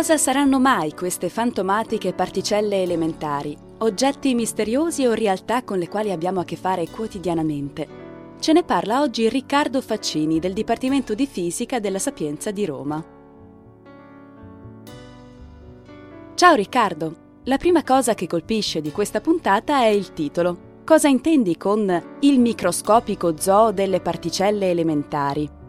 Cosa 0.00 0.16
saranno 0.16 0.58
mai 0.58 0.94
queste 0.94 1.28
fantomatiche 1.28 2.14
particelle 2.14 2.80
elementari, 2.80 3.54
oggetti 3.80 4.34
misteriosi 4.34 5.04
o 5.04 5.12
realtà 5.12 5.62
con 5.62 5.78
le 5.78 5.88
quali 5.88 6.10
abbiamo 6.10 6.40
a 6.40 6.44
che 6.44 6.56
fare 6.56 6.88
quotidianamente? 6.88 7.86
Ce 8.40 8.54
ne 8.54 8.62
parla 8.62 9.02
oggi 9.02 9.28
Riccardo 9.28 9.82
Faccini 9.82 10.38
del 10.38 10.54
Dipartimento 10.54 11.12
di 11.12 11.26
Fisica 11.26 11.80
della 11.80 11.98
Sapienza 11.98 12.50
di 12.50 12.64
Roma. 12.64 13.04
Ciao 16.34 16.54
Riccardo, 16.54 17.16
la 17.44 17.58
prima 17.58 17.84
cosa 17.84 18.14
che 18.14 18.26
colpisce 18.26 18.80
di 18.80 18.92
questa 18.92 19.20
puntata 19.20 19.80
è 19.80 19.88
il 19.88 20.14
titolo. 20.14 20.78
Cosa 20.82 21.08
intendi 21.08 21.58
con 21.58 22.16
il 22.20 22.40
microscopico 22.40 23.36
zoo 23.36 23.70
delle 23.70 24.00
particelle 24.00 24.70
elementari? 24.70 25.59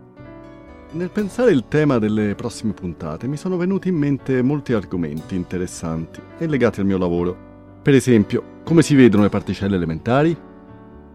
Nel 0.93 1.09
pensare 1.09 1.51
il 1.51 1.69
tema 1.69 1.99
delle 1.99 2.35
prossime 2.35 2.73
puntate 2.73 3.25
mi 3.25 3.37
sono 3.37 3.55
venuti 3.55 3.87
in 3.87 3.95
mente 3.95 4.41
molti 4.41 4.73
argomenti 4.73 5.35
interessanti 5.35 6.19
e 6.37 6.47
legati 6.47 6.81
al 6.81 6.85
mio 6.85 6.97
lavoro. 6.97 7.33
Per 7.81 7.93
esempio, 7.93 8.59
come 8.65 8.81
si 8.81 8.93
vedono 8.93 9.23
le 9.23 9.29
particelle 9.29 9.77
elementari? 9.77 10.35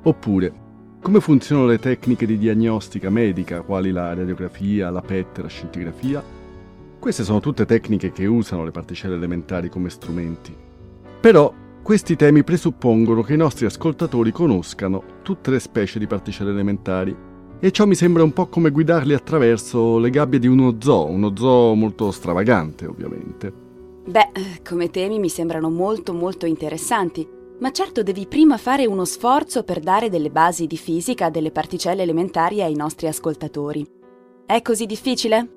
Oppure, 0.03 0.53
come 1.03 1.21
funzionano 1.21 1.67
le 1.67 1.79
tecniche 1.79 2.25
di 2.25 2.39
diagnostica 2.39 3.11
medica, 3.11 3.61
quali 3.61 3.91
la 3.91 4.15
radiografia, 4.15 4.89
la 4.89 5.03
PET, 5.03 5.41
la 5.41 5.49
scintigrafia? 5.49 6.25
Queste 6.99 7.23
sono 7.23 7.41
tutte 7.41 7.67
tecniche 7.67 8.13
che 8.13 8.25
usano 8.25 8.65
le 8.65 8.71
particelle 8.71 9.17
elementari 9.17 9.69
come 9.69 9.91
strumenti. 9.91 10.57
Però 11.21 11.53
questi 11.83 12.17
temi 12.17 12.45
presuppongono 12.45 13.21
che 13.21 13.35
i 13.35 13.37
nostri 13.37 13.67
ascoltatori 13.67 14.33
conoscano 14.33 15.03
tutte 15.21 15.51
le 15.51 15.61
specie 15.61 15.99
di 15.99 16.07
particelle 16.07 16.51
elementari 16.51 17.15
e 17.59 17.71
ciò 17.71 17.87
mi 17.87 17.95
sembra 17.95 18.23
un 18.23 18.33
po' 18.33 18.47
come 18.47 18.71
guidarli 18.71 19.15
attraverso 19.15 19.99
le 19.99 20.11
gabbie 20.11 20.39
di 20.39 20.47
uno 20.47 20.77
zoo, 20.79 21.07
uno 21.07 21.33
zoo 21.37 21.75
molto 21.75 22.11
stravagante 22.11 22.87
ovviamente. 22.87 23.53
Beh, 24.07 24.31
come 24.67 24.91
temi 24.91 25.19
mi 25.19 25.29
sembrano 25.29 25.71
molto 25.71 26.13
molto 26.13 26.47
interessanti, 26.47 27.27
ma 27.59 27.73
certo 27.73 28.03
devi 28.03 28.27
prima 28.27 28.57
fare 28.57 28.87
uno 28.87 29.05
sforzo 29.05 29.65
per 29.65 29.81
dare 29.81 30.09
delle 30.11 30.31
basi 30.31 30.67
di 30.67 30.77
fisica 30.77 31.31
delle 31.31 31.51
particelle 31.51 32.03
elementari 32.03 32.63
ai 32.63 32.75
nostri 32.75 33.09
ascoltatori. 33.09 33.85
È 34.45 34.63
così 34.63 34.87
difficile? 34.87 35.49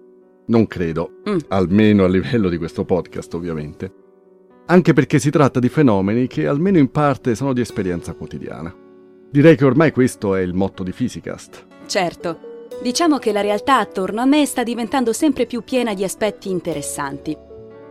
Non 0.48 0.66
credo, 0.66 1.22
mm. 1.30 1.38
almeno 1.50 2.06
a 2.06 2.08
livello 2.08 2.50
di 2.50 2.58
questo 2.58 2.86
podcast 2.86 3.34
ovviamente. 3.36 3.94
Anche 4.66 4.94
perché 4.94 5.20
si 5.20 5.30
tratta 5.30 5.60
di 5.60 5.70
fenomeni 5.70 6.28
che 6.28 6.48
almeno 6.48 6.78
in 6.78 6.90
parte 6.90 7.36
sono 7.36 7.54
di 7.54 7.62
esperienza 7.62 8.14
quotidiana. 8.14 8.74
Direi 9.30 9.56
che 9.56 9.66
ormai 9.66 9.92
questo 9.92 10.34
è 10.36 10.42
il 10.42 10.56
motto 10.56 10.82
di 10.82 10.92
Physicast. 10.92 11.69
Certo, 11.90 12.68
diciamo 12.84 13.18
che 13.18 13.32
la 13.32 13.42
realtà 13.42 13.80
attorno 13.80 14.22
a 14.22 14.26
me 14.26 14.46
sta 14.46 14.62
diventando 14.62 15.12
sempre 15.12 15.48
più 15.48 15.64
piena 15.64 15.96
di 15.96 16.04
aspetti 16.04 16.52
interessanti. 16.52 17.36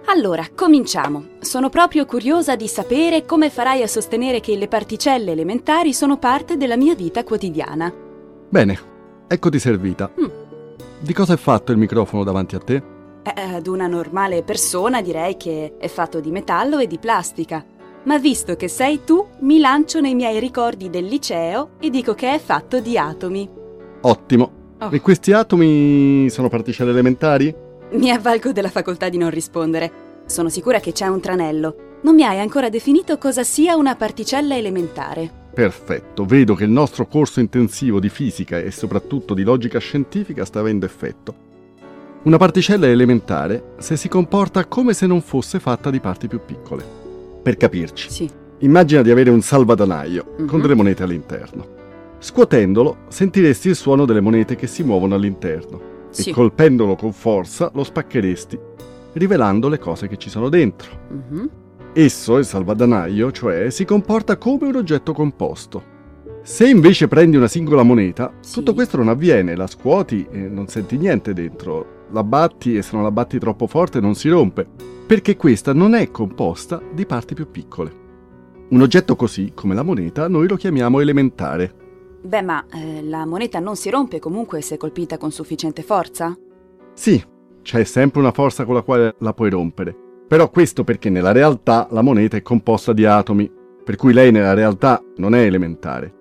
Allora, 0.04 0.46
cominciamo. 0.54 1.30
Sono 1.40 1.68
proprio 1.68 2.06
curiosa 2.06 2.54
di 2.54 2.68
sapere 2.68 3.26
come 3.26 3.50
farai 3.50 3.82
a 3.82 3.88
sostenere 3.88 4.38
che 4.38 4.56
le 4.56 4.68
particelle 4.68 5.32
elementari 5.32 5.92
sono 5.92 6.16
parte 6.16 6.56
della 6.56 6.76
mia 6.76 6.94
vita 6.94 7.24
quotidiana. 7.24 7.92
Bene, 8.48 8.78
eccoti 9.26 9.58
servita. 9.58 10.08
Mm. 10.08 10.26
Di 11.00 11.12
cosa 11.12 11.32
è 11.32 11.36
fatto 11.36 11.72
il 11.72 11.78
microfono 11.78 12.22
davanti 12.22 12.54
a 12.54 12.60
te? 12.60 12.82
Eh, 13.24 13.40
ad 13.40 13.66
una 13.66 13.88
normale 13.88 14.44
persona 14.44 15.02
direi 15.02 15.36
che 15.36 15.74
è 15.76 15.88
fatto 15.88 16.20
di 16.20 16.30
metallo 16.30 16.78
e 16.78 16.86
di 16.86 16.98
plastica. 16.98 17.64
Ma 18.04 18.16
visto 18.18 18.54
che 18.54 18.68
sei 18.68 19.02
tu, 19.02 19.26
mi 19.40 19.58
lancio 19.58 19.98
nei 19.98 20.14
miei 20.14 20.38
ricordi 20.38 20.88
del 20.88 21.04
liceo 21.04 21.70
e 21.80 21.90
dico 21.90 22.14
che 22.14 22.32
è 22.32 22.38
fatto 22.38 22.78
di 22.78 22.96
atomi. 22.96 23.57
Ottimo. 24.02 24.52
Oh. 24.80 24.90
E 24.90 25.00
questi 25.00 25.32
atomi 25.32 26.28
sono 26.30 26.48
particelle 26.48 26.90
elementari? 26.90 27.54
Mi 27.92 28.10
avvalgo 28.10 28.52
della 28.52 28.68
facoltà 28.68 29.08
di 29.08 29.18
non 29.18 29.30
rispondere. 29.30 29.90
Sono 30.26 30.48
sicura 30.48 30.78
che 30.78 30.92
c'è 30.92 31.06
un 31.06 31.20
tranello. 31.20 31.76
Non 32.02 32.14
mi 32.14 32.22
hai 32.22 32.38
ancora 32.38 32.68
definito 32.68 33.18
cosa 33.18 33.42
sia 33.42 33.74
una 33.76 33.96
particella 33.96 34.56
elementare. 34.56 35.46
Perfetto, 35.52 36.24
vedo 36.24 36.54
che 36.54 36.64
il 36.64 36.70
nostro 36.70 37.08
corso 37.08 37.40
intensivo 37.40 37.98
di 37.98 38.08
fisica 38.08 38.58
e 38.58 38.70
soprattutto 38.70 39.34
di 39.34 39.42
logica 39.42 39.80
scientifica 39.80 40.44
sta 40.44 40.60
avendo 40.60 40.86
effetto. 40.86 41.46
Una 42.22 42.36
particella 42.36 42.86
elementare 42.86 43.74
se 43.78 43.96
si 43.96 44.08
comporta 44.08 44.66
come 44.66 44.92
se 44.92 45.06
non 45.06 45.20
fosse 45.20 45.58
fatta 45.58 45.90
di 45.90 45.98
parti 45.98 46.28
più 46.28 46.40
piccole. 46.44 46.84
Per 47.42 47.56
capirci. 47.56 48.10
Sì. 48.10 48.30
Immagina 48.58 49.02
di 49.02 49.10
avere 49.10 49.30
un 49.30 49.40
salvadanaio 49.40 50.24
mm-hmm. 50.30 50.46
con 50.46 50.60
delle 50.60 50.74
monete 50.74 51.02
all'interno. 51.02 51.77
Scuotendolo 52.20 52.96
sentiresti 53.08 53.68
il 53.68 53.76
suono 53.76 54.04
delle 54.04 54.20
monete 54.20 54.56
che 54.56 54.66
si 54.66 54.82
muovono 54.82 55.14
all'interno 55.14 55.80
sì. 56.10 56.30
e 56.30 56.32
colpendolo 56.32 56.96
con 56.96 57.12
forza 57.12 57.70
lo 57.74 57.84
spaccheresti, 57.84 58.58
rivelando 59.12 59.68
le 59.68 59.78
cose 59.78 60.08
che 60.08 60.16
ci 60.16 60.28
sono 60.28 60.48
dentro. 60.48 60.90
Mm-hmm. 61.12 61.46
Esso, 61.92 62.36
il 62.38 62.44
salvadanaio, 62.44 63.30
cioè, 63.30 63.70
si 63.70 63.84
comporta 63.84 64.36
come 64.36 64.68
un 64.68 64.76
oggetto 64.76 65.12
composto. 65.12 65.96
Se 66.42 66.68
invece 66.68 67.08
prendi 67.08 67.36
una 67.36 67.48
singola 67.48 67.82
moneta, 67.82 68.32
sì. 68.40 68.54
tutto 68.54 68.74
questo 68.74 68.96
non 68.96 69.08
avviene, 69.08 69.54
la 69.54 69.66
scuoti 69.66 70.26
e 70.30 70.48
non 70.48 70.66
senti 70.66 70.96
niente 70.96 71.32
dentro, 71.32 72.06
la 72.10 72.24
batti 72.24 72.76
e 72.76 72.82
se 72.82 72.90
non 72.94 73.04
la 73.04 73.10
batti 73.10 73.38
troppo 73.38 73.66
forte 73.66 74.00
non 74.00 74.14
si 74.14 74.28
rompe, 74.28 74.66
perché 75.06 75.36
questa 75.36 75.72
non 75.72 75.94
è 75.94 76.10
composta 76.10 76.80
di 76.92 77.06
parti 77.06 77.34
più 77.34 77.50
piccole. 77.50 78.06
Un 78.70 78.80
oggetto 78.80 79.16
così, 79.16 79.52
come 79.54 79.74
la 79.74 79.82
moneta, 79.82 80.28
noi 80.28 80.48
lo 80.48 80.56
chiamiamo 80.56 81.00
elementare. 81.00 81.86
Beh, 82.20 82.42
ma 82.42 82.66
eh, 82.72 83.02
la 83.02 83.24
moneta 83.26 83.60
non 83.60 83.76
si 83.76 83.90
rompe 83.90 84.18
comunque 84.18 84.60
se 84.60 84.76
colpita 84.76 85.18
con 85.18 85.30
sufficiente 85.30 85.82
forza? 85.82 86.36
Sì, 86.94 87.22
c'è 87.62 87.84
sempre 87.84 88.20
una 88.20 88.32
forza 88.32 88.64
con 88.64 88.74
la 88.74 88.82
quale 88.82 89.14
la 89.18 89.32
puoi 89.32 89.50
rompere. 89.50 89.96
Però 90.26 90.50
questo 90.50 90.84
perché 90.84 91.10
nella 91.10 91.32
realtà 91.32 91.86
la 91.90 92.02
moneta 92.02 92.36
è 92.36 92.42
composta 92.42 92.92
di 92.92 93.04
atomi, 93.04 93.50
per 93.84 93.96
cui 93.96 94.12
lei 94.12 94.30
nella 94.30 94.52
realtà 94.52 95.02
non 95.16 95.34
è 95.34 95.42
elementare. 95.44 96.14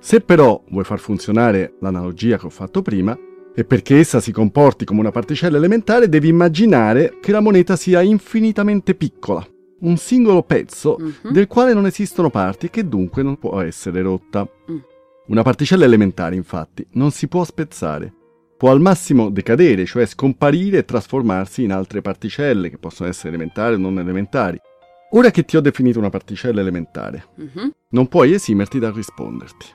Se 0.00 0.20
però 0.20 0.62
vuoi 0.70 0.84
far 0.84 0.98
funzionare 0.98 1.74
l'analogia 1.80 2.38
che 2.38 2.46
ho 2.46 2.50
fatto 2.50 2.82
prima, 2.82 3.16
e 3.54 3.64
perché 3.64 3.98
essa 3.98 4.20
si 4.20 4.32
comporti 4.32 4.84
come 4.84 5.00
una 5.00 5.10
particella 5.10 5.56
elementare, 5.56 6.08
devi 6.08 6.28
immaginare 6.28 7.18
che 7.20 7.32
la 7.32 7.40
moneta 7.40 7.76
sia 7.76 8.00
infinitamente 8.00 8.94
piccola, 8.94 9.44
un 9.80 9.96
singolo 9.96 10.42
pezzo 10.42 10.96
uh-huh. 10.98 11.32
del 11.32 11.48
quale 11.48 11.74
non 11.74 11.86
esistono 11.86 12.30
parti 12.30 12.66
e 12.66 12.70
che 12.70 12.88
dunque 12.88 13.22
non 13.22 13.36
può 13.36 13.60
essere 13.60 14.00
rotta. 14.02 14.48
Uh. 14.66 14.80
Una 15.28 15.42
particella 15.42 15.84
elementare, 15.84 16.36
infatti, 16.36 16.86
non 16.92 17.10
si 17.10 17.28
può 17.28 17.44
spezzare. 17.44 18.12
Può 18.56 18.70
al 18.70 18.80
massimo 18.80 19.28
decadere, 19.28 19.84
cioè 19.84 20.06
scomparire 20.06 20.78
e 20.78 20.84
trasformarsi 20.84 21.62
in 21.62 21.70
altre 21.70 22.00
particelle, 22.00 22.70
che 22.70 22.78
possono 22.78 23.10
essere 23.10 23.28
elementari 23.28 23.74
o 23.74 23.78
non 23.78 23.98
elementari. 23.98 24.58
Ora 25.10 25.30
che 25.30 25.44
ti 25.44 25.56
ho 25.56 25.60
definito 25.60 25.98
una 25.98 26.08
particella 26.08 26.60
elementare, 26.60 27.26
uh-huh. 27.34 27.70
non 27.90 28.08
puoi 28.08 28.32
esimerti 28.32 28.78
dal 28.78 28.92
risponderti. 28.92 29.66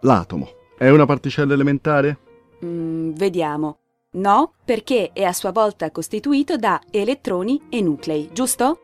L'atomo 0.00 0.50
è 0.78 0.88
una 0.88 1.04
particella 1.04 1.54
elementare? 1.54 2.18
Mm, 2.64 3.12
vediamo. 3.12 3.78
No, 4.12 4.54
perché 4.64 5.10
è 5.12 5.24
a 5.24 5.32
sua 5.32 5.50
volta 5.50 5.90
costituito 5.90 6.56
da 6.56 6.80
elettroni 6.90 7.62
e 7.68 7.80
nuclei, 7.80 8.30
giusto? 8.32 8.80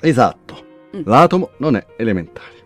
Esatto. 0.00 0.88
Mm. 0.96 1.02
L'atomo 1.04 1.50
non 1.58 1.76
è 1.76 1.86
elementare. 1.96 2.63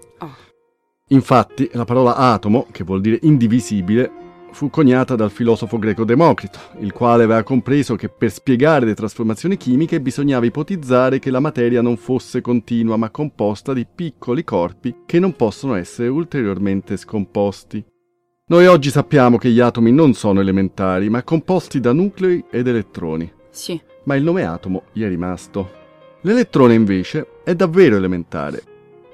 Infatti, 1.09 1.71
la 1.73 1.85
parola 1.85 2.17
atomo, 2.17 2.67
che 2.71 2.85
vuol 2.85 3.01
dire 3.01 3.19
indivisibile, 3.23 4.11
fu 4.53 4.71
coniata 4.71 5.15
dal 5.15 5.31
filosofo 5.31 5.79
greco 5.79 6.05
Democrito, 6.05 6.59
il 6.81 6.93
quale 6.93 7.25
aveva 7.25 7.43
compreso 7.43 7.97
che 7.97 8.09
per 8.09 8.31
spiegare 8.31 8.87
le 8.87 8.95
trasformazioni 8.95 9.57
chimiche 9.57 10.01
bisognava 10.01 10.47
ipotizzare 10.47 11.19
che 11.19 11.31
la 11.31 11.41
materia 11.41 11.81
non 11.81 11.97
fosse 11.97 12.41
continua 12.41 12.97
ma 12.97 13.11
composta 13.11 13.73
di 13.73 13.87
piccoli 13.93 14.45
corpi 14.45 15.03
che 15.07 15.19
non 15.19 15.35
possono 15.35 15.75
essere 15.75 16.09
ulteriormente 16.09 16.97
scomposti. 16.97 17.85
Noi 18.47 18.67
oggi 18.67 18.91
sappiamo 18.91 19.37
che 19.37 19.51
gli 19.51 19.61
atomi 19.61 19.93
non 19.93 20.15
sono 20.15 20.41
elementari, 20.41 21.11
ma 21.11 21.23
composti 21.23 21.81
da 21.81 21.93
nuclei 21.93 22.45
ed 22.51 22.67
elettroni. 22.67 23.31
Sì. 23.51 23.81
Ma 24.05 24.17
il 24.17 24.23
nome 24.23 24.45
atomo 24.45 24.85
gli 24.93 25.03
è 25.03 25.09
rimasto. 25.09 25.71
L'elettrone 26.23 26.75
invece 26.75 27.43
è 27.45 27.55
davvero 27.55 27.97
elementare. 27.97 28.63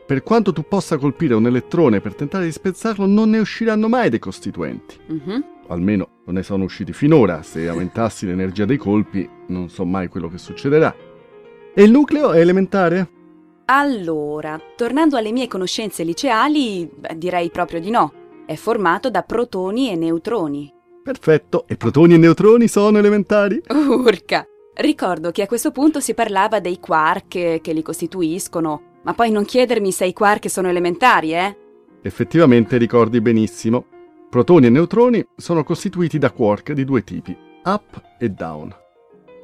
Per 0.07 0.23
quanto 0.23 0.53
tu 0.53 0.65
possa 0.69 0.99
colpire 0.99 1.33
un 1.33 1.47
elettrone 1.47 2.01
per 2.01 2.15
tentare 2.15 2.45
di 2.45 2.53
spezzarlo, 2.53 3.07
non 3.07 3.31
ne 3.31 3.39
usciranno 3.39 3.89
mai 3.89 4.11
dei 4.11 4.19
costituenti. 4.19 4.99
Mhm. 5.07 5.45
Almeno 5.69 6.09
non 6.27 6.35
ne 6.35 6.43
sono 6.43 6.65
usciti 6.65 6.93
finora. 6.93 7.43
Se 7.43 7.67
aumentassi 7.67 8.27
l'energia 8.27 8.67
dei 8.67 8.77
colpi, 8.77 9.27
non 9.47 9.71
so 9.71 9.87
mai 9.87 10.09
quello 10.09 10.29
che 10.29 10.37
succederà. 10.37 10.95
E 11.75 11.83
il 11.83 11.91
nucleo 11.91 12.33
è 12.33 12.41
elementare? 12.41 13.09
Allora, 13.67 14.61
tornando 14.77 15.17
alle 15.17 15.33
mie 15.33 15.49
conoscenze 15.49 16.05
liceali, 16.05 16.91
direi 17.17 17.51
proprio 17.51 17.81
di 17.81 17.89
no. 17.89 18.13
È 18.45 18.55
formato 18.57 19.09
da 19.09 19.23
protoni 19.23 19.91
e 19.91 19.97
neutroni. 19.97 20.71
Perfetto. 21.03 21.65
E 21.67 21.77
protoni 21.77 22.13
e 22.13 22.19
neutroni 22.19 22.69
sono 22.69 22.99
elementari? 22.99 23.63
Urca! 23.71 24.45
Ricordo 24.75 25.31
che 25.31 25.43
a 25.43 25.47
questo 25.47 25.71
punto 25.71 26.01
si 26.01 26.13
parlava 26.13 26.61
dei 26.61 26.79
quark 26.79 27.61
che 27.61 27.73
li 27.73 27.83
costituiscono, 27.83 28.94
ma 29.05 29.15
poi 29.15 29.31
non 29.31 29.45
chiedermi 29.45 29.93
se 29.93 30.07
i 30.07 30.13
quark 30.13 30.51
sono 30.51 30.69
elementari, 30.69 31.35
eh? 31.35 31.57
Effettivamente 32.03 32.77
ricordi 32.77 33.21
benissimo. 33.21 33.87
Protoni 34.29 34.67
e 34.67 34.71
neutroni 34.71 35.25
sono 35.37 35.63
costituiti 35.63 36.19
da 36.19 36.33
quark 36.33 36.73
di 36.73 36.85
due 36.85 37.05
tipi, 37.05 37.37
up 37.65 38.03
e 38.19 38.29
down. 38.31 38.75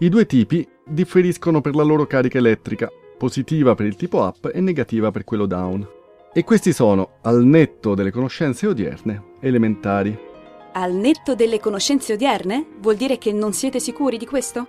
I 0.00 0.08
due 0.08 0.26
tipi 0.26 0.66
differiscono 0.84 1.60
per 1.60 1.74
la 1.74 1.82
loro 1.82 2.06
carica 2.06 2.38
elettrica, 2.38 2.88
positiva 3.16 3.74
per 3.74 3.86
il 3.86 3.96
tipo 3.96 4.18
up 4.18 4.50
e 4.52 4.60
negativa 4.60 5.10
per 5.10 5.24
quello 5.24 5.46
down. 5.46 5.86
E 6.32 6.44
questi 6.44 6.72
sono, 6.72 7.18
al 7.22 7.44
netto 7.44 7.94
delle 7.94 8.10
conoscenze 8.10 8.66
odierne, 8.66 9.34
elementari. 9.40 10.16
Al 10.72 10.92
netto 10.92 11.34
delle 11.34 11.60
conoscenze 11.60 12.14
odierne? 12.14 12.66
Vuol 12.80 12.96
dire 12.96 13.18
che 13.18 13.32
non 13.32 13.52
siete 13.52 13.80
sicuri 13.80 14.16
di 14.16 14.26
questo? 14.26 14.66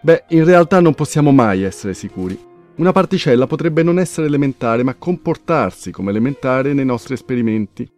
Beh, 0.00 0.24
in 0.28 0.44
realtà 0.44 0.80
non 0.80 0.94
possiamo 0.94 1.32
mai 1.32 1.62
essere 1.62 1.94
sicuri. 1.94 2.38
Una 2.76 2.92
particella 2.92 3.46
potrebbe 3.46 3.82
non 3.82 3.98
essere 3.98 4.26
elementare, 4.26 4.82
ma 4.82 4.94
comportarsi 4.94 5.90
come 5.90 6.10
elementare 6.10 6.74
nei 6.74 6.84
nostri 6.84 7.14
esperimenti. 7.14 7.90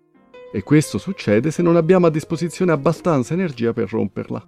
E 0.53 0.63
questo 0.63 0.99
succede 0.99 1.51
se 1.51 1.63
non 1.63 1.75
abbiamo 1.75 2.07
a 2.07 2.11
disposizione 2.11 2.71
abbastanza 2.71 3.35
energia 3.35 3.73
per 3.73 3.91
romperla. 3.91 4.41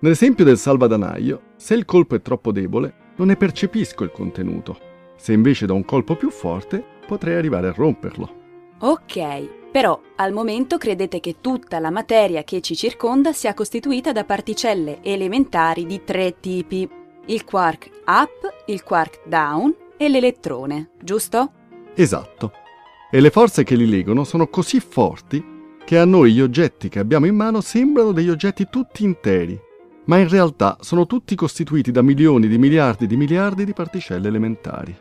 Nell'esempio 0.00 0.44
del 0.44 0.58
salvadanaio, 0.58 1.52
se 1.56 1.72
il 1.72 1.86
colpo 1.86 2.14
è 2.14 2.20
troppo 2.20 2.52
debole, 2.52 2.94
non 3.16 3.28
ne 3.28 3.36
percepisco 3.36 4.04
il 4.04 4.10
contenuto. 4.10 4.78
Se 5.16 5.32
invece 5.32 5.64
do 5.64 5.74
un 5.74 5.86
colpo 5.86 6.14
più 6.14 6.28
forte, 6.28 6.84
potrei 7.06 7.36
arrivare 7.36 7.68
a 7.68 7.74
romperlo. 7.74 8.42
Ok, 8.80 9.70
però 9.72 9.98
al 10.16 10.34
momento 10.34 10.76
credete 10.76 11.20
che 11.20 11.36
tutta 11.40 11.78
la 11.78 11.90
materia 11.90 12.44
che 12.44 12.60
ci 12.60 12.76
circonda 12.76 13.32
sia 13.32 13.54
costituita 13.54 14.12
da 14.12 14.24
particelle 14.24 14.98
elementari 15.02 15.86
di 15.86 16.02
tre 16.04 16.34
tipi: 16.38 16.86
il 17.26 17.44
quark 17.44 17.90
up, 18.06 18.62
il 18.66 18.82
quark 18.82 19.26
down 19.26 19.74
e 19.96 20.08
l'elettrone, 20.08 20.90
giusto? 21.00 21.52
Esatto. 21.94 22.52
E 23.10 23.20
le 23.20 23.30
forze 23.30 23.64
che 23.64 23.76
li 23.76 23.88
legano 23.88 24.24
sono 24.24 24.48
così 24.48 24.80
forti 24.80 25.52
che 25.84 25.98
a 25.98 26.04
noi 26.04 26.32
gli 26.32 26.40
oggetti 26.40 26.88
che 26.88 26.98
abbiamo 26.98 27.26
in 27.26 27.36
mano 27.36 27.60
sembrano 27.60 28.12
degli 28.12 28.30
oggetti 28.30 28.66
tutti 28.70 29.04
interi, 29.04 29.58
ma 30.06 30.18
in 30.18 30.28
realtà 30.28 30.78
sono 30.80 31.06
tutti 31.06 31.34
costituiti 31.34 31.90
da 31.90 32.02
milioni 32.02 32.48
di 32.48 32.58
miliardi 32.58 33.06
di 33.06 33.16
miliardi 33.16 33.64
di 33.64 33.72
particelle 33.72 34.28
elementari. 34.28 34.96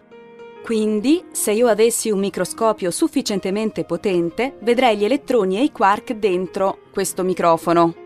Quindi, 0.64 1.24
se 1.32 1.52
io 1.52 1.68
avessi 1.68 2.10
un 2.10 2.20
microscopio 2.20 2.90
sufficientemente 2.90 3.84
potente, 3.84 4.58
vedrei 4.62 4.98
gli 4.98 5.04
elettroni 5.04 5.58
e 5.58 5.64
i 5.64 5.72
quark 5.72 6.14
dentro 6.14 6.78
questo 6.92 7.24
microfono. 7.24 8.03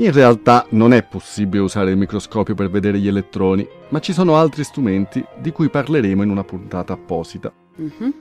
In 0.00 0.12
realtà 0.12 0.66
non 0.70 0.94
è 0.94 1.02
possibile 1.02 1.62
usare 1.62 1.90
il 1.90 1.98
microscopio 1.98 2.54
per 2.54 2.70
vedere 2.70 2.98
gli 2.98 3.06
elettroni, 3.06 3.68
ma 3.90 3.98
ci 3.98 4.14
sono 4.14 4.34
altri 4.36 4.64
strumenti 4.64 5.22
di 5.38 5.52
cui 5.52 5.68
parleremo 5.68 6.22
in 6.22 6.30
una 6.30 6.42
puntata 6.42 6.94
apposita. 6.94 7.52
Mhm. 7.76 8.14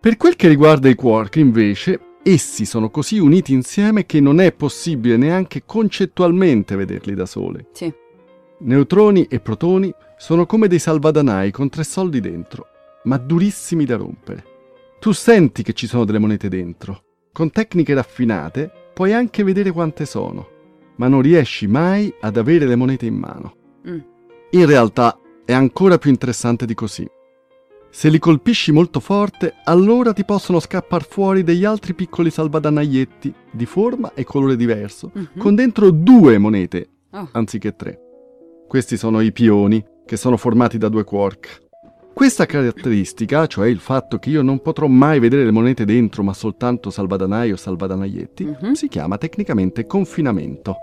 Per 0.00 0.16
quel 0.16 0.34
che 0.34 0.48
riguarda 0.48 0.88
i 0.88 0.94
quark, 0.94 1.36
invece, 1.36 2.00
essi 2.22 2.64
sono 2.64 2.88
così 2.88 3.18
uniti 3.18 3.52
insieme 3.52 4.06
che 4.06 4.18
non 4.20 4.40
è 4.40 4.50
possibile 4.52 5.18
neanche 5.18 5.64
concettualmente 5.66 6.74
vederli 6.74 7.14
da 7.14 7.26
sole. 7.26 7.66
Sì. 7.72 7.92
Neutroni 8.60 9.26
e 9.28 9.40
protoni 9.40 9.92
sono 10.16 10.46
come 10.46 10.68
dei 10.68 10.78
salvadanai 10.78 11.50
con 11.50 11.68
tre 11.68 11.84
soldi 11.84 12.20
dentro, 12.20 12.66
ma 13.04 13.18
durissimi 13.18 13.84
da 13.84 13.96
rompere. 13.96 14.42
Tu 14.98 15.12
senti 15.12 15.62
che 15.62 15.74
ci 15.74 15.86
sono 15.86 16.06
delle 16.06 16.18
monete 16.18 16.48
dentro. 16.48 17.02
Con 17.30 17.50
tecniche 17.50 17.92
raffinate 17.92 18.70
puoi 18.94 19.12
anche 19.12 19.44
vedere 19.44 19.70
quante 19.70 20.06
sono, 20.06 20.56
ma 20.98 21.08
non 21.08 21.22
riesci 21.22 21.66
mai 21.66 22.12
ad 22.20 22.36
avere 22.36 22.66
le 22.66 22.76
monete 22.76 23.06
in 23.06 23.14
mano. 23.16 23.54
Mm. 23.88 23.98
In 24.50 24.66
realtà 24.66 25.18
è 25.44 25.52
ancora 25.52 25.98
più 25.98 26.10
interessante 26.10 26.66
di 26.66 26.74
così. 26.74 27.06
Se 27.90 28.08
li 28.10 28.18
colpisci 28.18 28.70
molto 28.70 29.00
forte, 29.00 29.54
allora 29.64 30.12
ti 30.12 30.24
possono 30.24 30.60
scappar 30.60 31.04
fuori 31.06 31.42
degli 31.42 31.64
altri 31.64 31.94
piccoli 31.94 32.30
salvadanaietti 32.30 33.32
di 33.50 33.64
forma 33.66 34.12
e 34.14 34.24
colore 34.24 34.56
diverso, 34.56 35.10
Mhm. 35.14 35.28
con 35.38 35.54
dentro 35.54 35.90
due 35.90 36.36
monete 36.38 36.88
Oh. 37.12 37.28
anziché 37.32 37.74
tre. 37.74 37.98
Questi 38.68 38.98
sono 38.98 39.20
i 39.20 39.32
pioni, 39.32 39.82
che 40.04 40.16
sono 40.18 40.36
formati 40.36 40.76
da 40.76 40.88
due 40.90 41.04
quark. 41.04 41.66
Questa 42.12 42.44
caratteristica, 42.46 43.46
cioè 43.46 43.68
il 43.68 43.78
fatto 43.78 44.18
che 44.18 44.28
io 44.30 44.42
non 44.42 44.60
potrò 44.60 44.86
mai 44.88 45.18
vedere 45.20 45.44
le 45.44 45.50
monete 45.52 45.84
dentro 45.84 46.22
ma 46.22 46.34
soltanto 46.34 46.90
salvadanai 46.90 47.52
o 47.52 47.56
salvadanaietti, 47.56 48.44
Mhm. 48.60 48.72
si 48.72 48.88
chiama 48.88 49.16
tecnicamente 49.18 49.86
confinamento. 49.86 50.76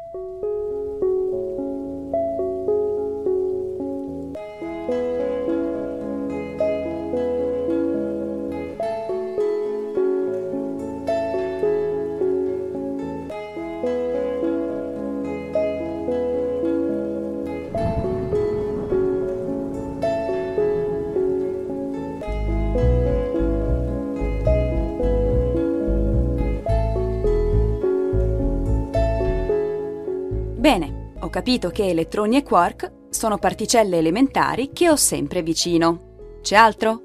Capito 31.45 31.69
che 31.69 31.87
elettroni 31.89 32.37
e 32.37 32.41
quark 32.41 32.91
sono 33.11 33.37
particelle 33.37 33.99
elementari 33.99 34.71
che 34.73 34.89
ho 34.89 34.95
sempre 34.95 35.43
vicino. 35.43 36.39
C'è 36.41 36.55
altro? 36.55 37.03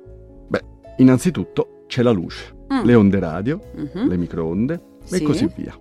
Beh, 0.49 0.63
innanzitutto 0.97 1.83
c'è 1.87 2.01
la 2.03 2.11
luce, 2.11 2.55
Mm. 2.73 2.85
le 2.85 2.95
onde 2.95 3.19
radio, 3.19 3.61
Mhm. 3.75 4.09
le 4.09 4.17
microonde 4.17 4.75
e 5.03 5.17
Sì. 5.19 5.23
così 5.25 5.47
via. 5.55 5.79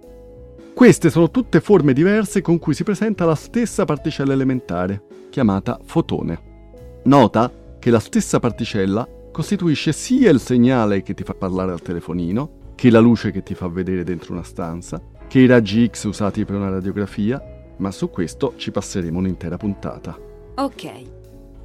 Queste 0.74 1.10
sono 1.10 1.32
tutte 1.32 1.62
forme 1.62 1.94
diverse 1.94 2.42
con 2.42 2.60
cui 2.60 2.74
si 2.74 2.84
presenta 2.84 3.24
la 3.24 3.36
stessa 3.36 3.86
particella 3.86 4.34
elementare, 4.34 5.04
chiamata 5.30 5.80
fotone. 5.86 6.42
Nota 7.04 7.50
che 7.80 7.90
la 7.90 8.00
stessa 8.00 8.40
particella 8.42 9.08
costituisce 9.32 9.94
sia 9.94 10.30
il 10.32 10.42
segnale 10.42 11.02
che 11.02 11.14
ti 11.14 11.24
fa 11.24 11.34
parlare 11.34 11.72
al 11.72 11.82
telefonino, 11.82 12.74
che 12.76 12.90
la 12.92 13.00
luce 13.00 13.32
che 13.32 13.42
ti 13.42 13.54
fa 13.56 13.70
vedere 13.70 14.04
dentro 14.04 14.34
una 14.34 14.44
stanza, 14.44 15.02
che 15.30 15.40
i 15.40 15.46
raggi 15.46 15.88
X 15.90 16.04
usati 16.04 16.44
per 16.44 16.56
una 16.56 16.70
radiografia, 16.70 17.42
ma 17.80 17.92
su 17.92 18.10
questo 18.10 18.54
ci 18.56 18.72
passeremo 18.72 19.18
un'intera 19.20 19.58
puntata. 19.58 20.18
Ok. 20.56 20.92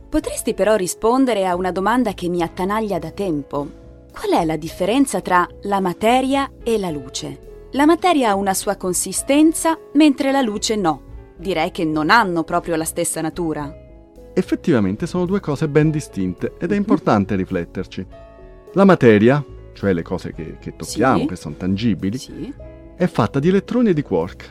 Potresti 0.09 0.55
però 0.55 0.75
rispondere 0.77 1.47
a 1.47 1.55
una 1.57 1.73
domanda 1.73 2.13
che 2.15 2.29
mi 2.29 2.43
attanaglia 2.43 2.99
da 2.99 3.11
tempo. 3.11 3.83
Qual 4.13 4.31
è 4.41 4.45
la 4.45 4.57
differenza 4.57 5.21
tra 5.21 5.47
la 5.63 5.81
materia 5.81 6.51
e 6.63 6.79
la 6.79 6.91
luce? 6.91 7.69
La 7.73 7.85
materia 7.87 8.31
ha 8.31 8.35
una 8.37 8.55
sua 8.55 8.77
consistenza, 8.77 9.77
mentre 9.95 10.31
la 10.31 10.41
luce 10.41 10.77
no. 10.77 11.03
Direi 11.37 11.73
che 11.73 11.85
non 11.85 12.11
hanno 12.11 12.45
proprio 12.45 12.77
la 12.77 12.85
stessa 12.85 13.21
natura. 13.21 13.75
Effettivamente 14.33 15.07
sono 15.07 15.27
due 15.27 15.41
cose 15.41 15.69
ben 15.69 15.91
distinte 15.91 16.55
ed 16.61 16.71
è 16.71 16.77
importante 16.77 17.35
rifletterci. 17.35 18.07
La 18.75 18.85
materia, 18.85 19.45
cioè 19.73 19.93
le 19.93 20.03
cose 20.03 20.33
che, 20.33 20.59
che 20.61 20.77
tocchiamo, 20.77 21.19
Sì. 21.19 21.27
che 21.27 21.37
sono 21.37 21.57
tangibili, 21.57 22.19
Sì. 22.19 22.53
è 22.97 23.07
fatta 23.07 23.41
di 23.41 23.49
elettroni 23.49 23.89
e 23.89 23.95
di 23.95 24.03
quark, 24.03 24.51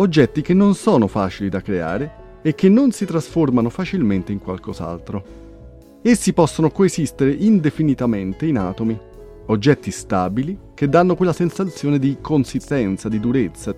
oggetti 0.00 0.40
che 0.40 0.54
non 0.54 0.74
sono 0.74 1.06
facili 1.06 1.48
da 1.48 1.60
creare 1.60 2.38
e 2.42 2.54
che 2.54 2.68
non 2.68 2.90
si 2.90 3.04
trasformano 3.04 3.68
facilmente 3.68 4.32
in 4.32 4.38
qualcos'altro. 4.38 5.38
Essi 6.02 6.32
possono 6.32 6.70
coesistere 6.70 7.32
indefinitamente 7.32 8.46
in 8.46 8.56
atomi, 8.56 8.98
oggetti 9.46 9.90
stabili 9.90 10.58
che 10.74 10.88
danno 10.88 11.14
quella 11.14 11.34
sensazione 11.34 11.98
di 11.98 12.16
consistenza, 12.20 13.08
di 13.08 13.20
durezza, 13.20 13.74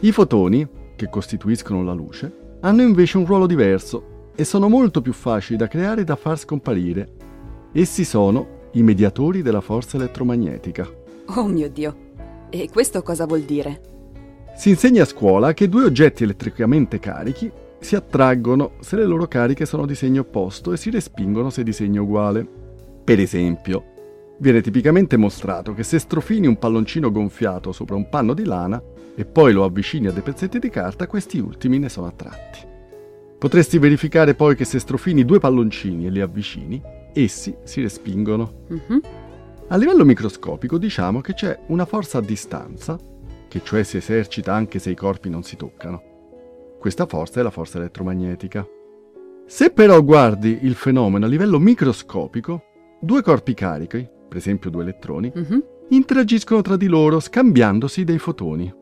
I 0.00 0.12
fotoni, 0.12 0.66
che 0.96 1.08
costituiscono 1.08 1.84
la 1.84 1.92
luce, 1.92 2.56
hanno 2.60 2.82
invece 2.82 3.18
un 3.18 3.26
ruolo 3.26 3.46
diverso 3.46 4.32
e 4.34 4.44
sono 4.44 4.68
molto 4.68 5.00
più 5.00 5.12
facili 5.12 5.56
da 5.56 5.68
creare 5.68 6.00
e 6.00 6.04
da 6.04 6.16
far 6.16 6.38
scomparire. 6.38 7.08
Essi 7.72 8.04
sono 8.04 8.68
i 8.72 8.82
mediatori 8.82 9.42
della 9.42 9.60
forza 9.60 9.96
elettromagnetica. 9.96 10.88
Oh 11.36 11.46
mio 11.46 11.68
Dio! 11.68 12.08
E 12.50 12.68
questo 12.72 13.02
cosa 13.02 13.26
vuol 13.26 13.42
dire? 13.42 13.99
Si 14.60 14.68
insegna 14.68 15.04
a 15.04 15.06
scuola 15.06 15.54
che 15.54 15.70
due 15.70 15.84
oggetti 15.84 16.22
elettricamente 16.22 16.98
carichi 16.98 17.50
si 17.78 17.96
attraggono 17.96 18.72
se 18.80 18.96
le 18.96 19.06
loro 19.06 19.26
cariche 19.26 19.64
sono 19.64 19.86
di 19.86 19.94
segno 19.94 20.20
opposto 20.20 20.74
e 20.74 20.76
si 20.76 20.90
respingono 20.90 21.48
se 21.48 21.62
di 21.62 21.72
segno 21.72 22.02
uguale. 22.02 22.46
Per 23.02 23.18
esempio, 23.18 23.84
viene 24.38 24.60
tipicamente 24.60 25.16
mostrato 25.16 25.72
che 25.72 25.82
se 25.82 25.98
strofini 25.98 26.46
un 26.46 26.58
palloncino 26.58 27.10
gonfiato 27.10 27.72
sopra 27.72 27.96
un 27.96 28.10
panno 28.10 28.34
di 28.34 28.44
lana 28.44 28.82
e 29.14 29.24
poi 29.24 29.54
lo 29.54 29.64
avvicini 29.64 30.08
a 30.08 30.12
dei 30.12 30.20
pezzetti 30.20 30.58
di 30.58 30.68
carta, 30.68 31.06
questi 31.06 31.38
ultimi 31.38 31.78
ne 31.78 31.88
sono 31.88 32.08
attratti. 32.08 32.58
Potresti 33.38 33.78
verificare 33.78 34.34
poi 34.34 34.56
che 34.56 34.66
se 34.66 34.78
strofini 34.78 35.24
due 35.24 35.38
palloncini 35.38 36.04
e 36.04 36.10
li 36.10 36.20
avvicini, 36.20 36.82
essi 37.14 37.56
si 37.64 37.80
respingono. 37.80 38.64
Mhm. 38.68 39.00
A 39.68 39.76
livello 39.78 40.04
microscopico 40.04 40.76
diciamo 40.76 41.22
che 41.22 41.32
c'è 41.32 41.58
una 41.68 41.86
forza 41.86 42.18
a 42.18 42.20
distanza, 42.20 42.98
che 43.50 43.62
cioè 43.64 43.82
si 43.82 43.96
esercita 43.96 44.54
anche 44.54 44.78
se 44.78 44.90
i 44.90 44.94
corpi 44.94 45.28
non 45.28 45.42
si 45.42 45.56
toccano. 45.56 46.02
Questa 46.78 47.04
forza 47.06 47.40
è 47.40 47.42
la 47.42 47.50
forza 47.50 47.78
elettromagnetica. 47.78 48.64
Se 49.44 49.70
però 49.70 50.00
guardi 50.04 50.60
il 50.62 50.74
fenomeno 50.74 51.24
a 51.26 51.28
livello 51.28 51.58
microscopico, 51.58 52.62
due 53.00 53.22
corpi 53.22 53.52
carichi, 53.54 54.08
per 54.28 54.36
esempio 54.36 54.70
due 54.70 54.82
elettroni, 54.82 55.32
Mhm. 55.34 55.64
interagiscono 55.88 56.60
tra 56.62 56.76
di 56.76 56.86
loro 56.86 57.18
scambiandosi 57.18 58.04
dei 58.04 58.18
fotoni. 58.18 58.72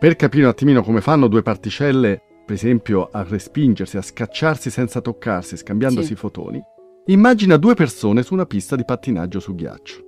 Per 0.00 0.16
capire 0.16 0.42
un 0.42 0.48
attimino 0.50 0.82
come 0.82 1.00
fanno 1.00 1.28
due 1.28 1.42
particelle, 1.42 2.20
per 2.44 2.56
esempio, 2.56 3.08
a 3.12 3.22
respingersi, 3.22 3.96
a 3.96 4.02
scacciarsi 4.02 4.68
senza 4.70 5.00
toccarsi, 5.00 5.56
scambiandosi 5.56 6.08
Sì. 6.08 6.14
fotoni, 6.16 6.60
immagina 7.06 7.56
due 7.56 7.74
persone 7.74 8.24
su 8.24 8.34
una 8.34 8.46
pista 8.46 8.74
di 8.74 8.84
pattinaggio 8.84 9.38
su 9.38 9.54
ghiaccio. 9.54 10.04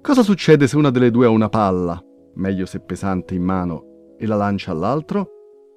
Cosa 0.00 0.22
succede 0.22 0.68
se 0.68 0.76
una 0.76 0.90
delle 0.90 1.10
due 1.10 1.26
ha 1.26 1.30
una 1.30 1.48
palla, 1.48 2.00
meglio 2.36 2.66
se 2.66 2.80
pesante 2.80 3.34
in 3.34 3.42
mano, 3.42 4.14
e 4.18 4.26
la 4.26 4.36
lancia 4.36 4.70
all'altro? 4.70 5.28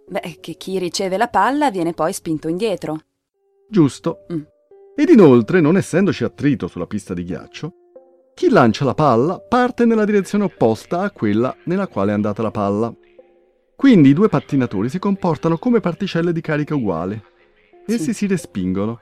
Beh, 0.08 0.38
che 0.40 0.54
chi 0.54 0.80
riceve 0.80 1.18
la 1.18 1.28
palla 1.28 1.70
viene 1.70 1.94
poi 1.94 2.14
spinto 2.14 2.48
indietro. 2.48 3.00
Giusto. 3.70 4.26
Mm. 4.32 4.42
Ed 4.96 5.10
inoltre, 5.10 5.60
non 5.62 5.78
essendoci 5.78 6.24
attrito 6.24 6.68
sulla 6.68 6.88
pista 6.88 7.14
di 7.14 7.24
ghiaccio, 7.24 7.74
chi 8.34 8.50
lancia 8.50 8.86
la 8.86 8.94
palla 8.94 9.40
parte 9.40 9.86
nella 9.86 10.06
direzione 10.06 10.44
opposta 10.44 11.02
a 11.02 11.12
quella 11.12 11.56
nella 11.66 11.88
quale 11.88 12.12
è 12.12 12.14
andata 12.14 12.42
la 12.42 12.52
palla. 12.52 12.94
Quindi 13.76 14.10
i 14.10 14.14
due 14.14 14.30
pattinatori 14.30 14.90
si 14.90 15.00
comportano 15.00 15.58
come 15.58 15.80
particelle 15.80 16.32
di 16.32 16.42
carica 16.42 16.76
uguale. 16.76 17.24
Essi 17.86 18.06
Sì. 18.06 18.14
si 18.14 18.28
respingono. 18.28 19.00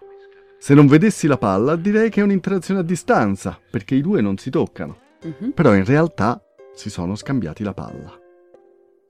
Se 0.58 0.74
non 0.74 0.88
vedessi 0.88 1.28
la 1.28 1.38
palla, 1.38 1.76
direi 1.76 2.10
che 2.10 2.22
è 2.22 2.24
un'interazione 2.24 2.80
a 2.80 2.84
distanza, 2.84 3.60
perché 3.70 3.96
i 3.96 4.02
due 4.02 4.22
non 4.22 4.38
si 4.38 4.50
toccano. 4.50 4.98
Mhm. 5.24 5.52
Però 5.52 5.74
in 5.76 5.86
realtà 5.86 6.42
si 6.76 6.90
sono 6.92 7.16
scambiati 7.16 7.64
la 7.64 7.74
palla. 7.74 8.20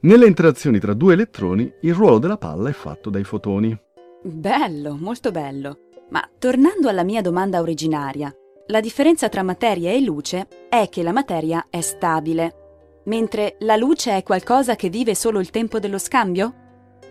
Nelle 0.01 0.27
interazioni 0.27 0.79
tra 0.79 0.93
due 0.93 1.13
elettroni, 1.13 1.71
il 1.81 1.93
ruolo 1.93 2.19
della 2.19 2.37
palla 2.37 2.69
è 2.69 2.73
fatto 2.73 3.09
dai 3.09 3.23
fotoni. 3.23 3.77
Bello, 4.21 4.95
molto 4.99 5.31
bello. 5.31 5.79
Ma 6.09 6.27
tornando 6.37 6.87
alla 6.87 7.03
mia 7.03 7.21
domanda 7.21 7.59
originaria, 7.59 8.33
la 8.67 8.79
differenza 8.79 9.29
tra 9.29 9.43
materia 9.43 9.91
e 9.91 9.99
luce 10.01 10.47
è 10.69 10.87
che 10.89 11.01
la 11.03 11.11
materia 11.11 11.65
è 11.69 11.81
stabile, 11.81 13.01
mentre 13.05 13.55
la 13.59 13.75
luce 13.75 14.15
è 14.15 14.23
qualcosa 14.23 14.75
che 14.75 14.89
vive 14.89 15.15
solo 15.15 15.39
il 15.39 15.49
tempo 15.49 15.79
dello 15.79 15.97
scambio? 15.97 16.53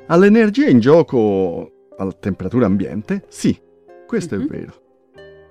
All'energia 0.07 0.69
in 0.69 0.79
gioco 0.81 1.89
a 1.97 2.13
temperatura 2.13 2.67
ambiente, 2.67 3.25
sì, 3.29 3.59
questo 4.07 4.37
Mhm. 4.37 4.43
è 4.43 4.47
vero. 4.47 4.83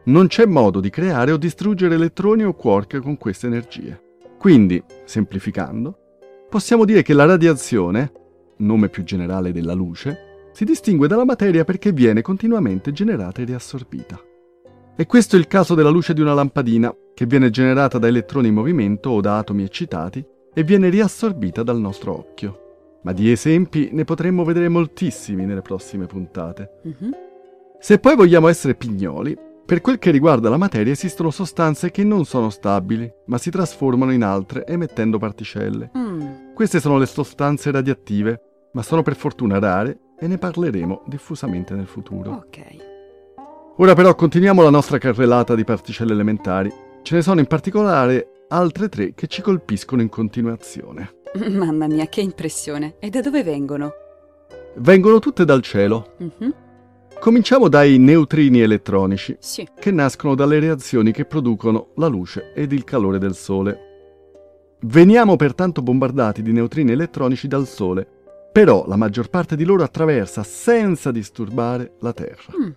Non 0.05 0.27
c'è 0.27 0.45
modo 0.45 0.79
di 0.81 0.89
creare 0.89 1.31
o 1.31 1.37
distruggere 1.37 1.95
elettroni 1.95 2.43
o 2.43 2.53
quark 2.53 2.99
con 2.99 3.17
queste 3.17 3.47
energie. 3.47 4.01
Quindi, 4.43 4.83
semplificando, 5.05 5.97
possiamo 6.49 6.83
dire 6.83 7.01
che 7.01 7.13
la 7.13 7.23
radiazione, 7.23 8.11
nome 8.57 8.89
più 8.89 9.05
generale 9.05 9.53
della 9.53 9.71
luce, 9.71 10.49
si 10.51 10.65
distingue 10.65 11.07
dalla 11.07 11.23
materia 11.23 11.63
perché 11.63 11.93
viene 11.93 12.21
continuamente 12.21 12.91
generata 12.91 13.41
e 13.41 13.45
riassorbita. 13.45 14.19
E 14.97 15.05
questo 15.05 15.37
è 15.37 15.39
il 15.39 15.47
caso 15.47 15.75
della 15.75 15.89
luce 15.89 16.13
di 16.13 16.19
una 16.19 16.33
lampadina, 16.33 16.93
che 17.13 17.25
viene 17.25 17.51
generata 17.51 17.97
da 17.97 18.07
elettroni 18.07 18.49
in 18.49 18.53
movimento 18.53 19.11
o 19.11 19.21
da 19.21 19.37
atomi 19.37 19.63
eccitati 19.63 20.21
e 20.53 20.63
viene 20.65 20.89
riassorbita 20.89 21.63
dal 21.63 21.79
nostro 21.79 22.11
occhio. 22.11 22.97
Ma 23.03 23.13
di 23.13 23.31
esempi 23.31 23.91
ne 23.93 24.03
potremmo 24.03 24.43
vedere 24.43 24.67
moltissimi 24.67 25.45
nelle 25.45 25.61
prossime 25.61 26.05
puntate. 26.05 26.81
Mhm. 26.83 27.11
Se 27.79 27.97
poi 27.97 28.17
vogliamo 28.17 28.49
essere 28.49 28.75
pignoli, 28.75 29.37
per 29.65 29.81
quel 29.81 29.97
che 29.97 30.11
riguarda 30.11 30.49
la 30.49 30.57
materia 30.57 30.91
esistono 30.91 31.29
sostanze 31.31 31.89
che 31.91 32.03
non 32.03 32.25
sono 32.25 32.49
stabili, 32.49 33.11
ma 33.27 33.37
si 33.37 33.49
trasformano 33.49 34.11
in 34.11 34.23
altre 34.23 34.65
emettendo 34.65 35.17
particelle. 35.17 35.91
Mm, 35.97 36.53
Queste 36.53 36.79
sono 36.79 36.97
le 36.97 37.05
sostanze 37.05 37.71
radioattive, 37.71 38.41
ma 38.73 38.81
sono 38.83 39.01
per 39.03 39.15
fortuna 39.15 39.59
rare 39.59 39.99
e 40.19 40.27
ne 40.27 40.37
parleremo 40.37 41.03
diffusamente 41.07 41.73
nel 41.75 41.87
futuro. 41.87 42.31
ok. 42.31 42.91
Ora 43.77 43.95
però 43.95 44.13
continuiamo 44.13 44.61
la 44.61 44.69
nostra 44.69 44.99
carrellata 44.99 45.55
di 45.55 45.63
particelle 45.63 46.13
elementari. 46.13 46.71
Ce 47.01 47.15
ne 47.15 47.21
sono 47.23 47.39
in 47.39 47.47
particolare 47.47 48.45
altre 48.49 48.87
tre 48.87 49.13
che 49.15 49.25
ci 49.27 49.41
colpiscono 49.41 50.01
in 50.03 50.09
continuazione. 50.09 51.15
Mamma 51.49 51.87
mia, 51.87 52.05
che 52.07 52.21
impressione. 52.21 52.97
E 52.99 53.09
da 53.09 53.21
dove 53.21 53.41
vengono? 53.43 53.91
Vengono 54.75 55.17
tutte 55.19 55.43
dal 55.45 55.61
cielo. 55.63 56.13
Mhm. 56.17 56.53
Cominciamo 57.23 57.69
dai 57.69 57.97
neutrini 57.99 58.59
elettronici, 58.59 59.37
Sì. 59.39 59.65
che 59.79 59.91
nascono 59.91 60.35
dalle 60.35 60.59
reazioni 60.59 61.13
che 61.13 61.23
producono 61.23 61.91
la 61.95 62.07
luce 62.07 62.51
ed 62.53 62.73
il 62.73 62.83
calore 62.83 63.17
del 63.17 63.33
Sole. 63.33 63.79
Veniamo 64.81 65.37
pertanto 65.37 65.81
bombardati 65.81 66.41
di 66.41 66.51
neutrini 66.51 66.91
elettronici 66.91 67.47
dal 67.47 67.65
Sole, 67.65 68.05
però 68.51 68.83
la 68.87 68.97
maggior 68.97 69.29
parte 69.29 69.55
di 69.55 69.63
loro 69.63 69.83
attraversa 69.83 70.43
senza 70.43 71.11
disturbare 71.11 71.93
la 72.01 72.11
Terra. 72.11 72.51
Mm. 72.61 72.71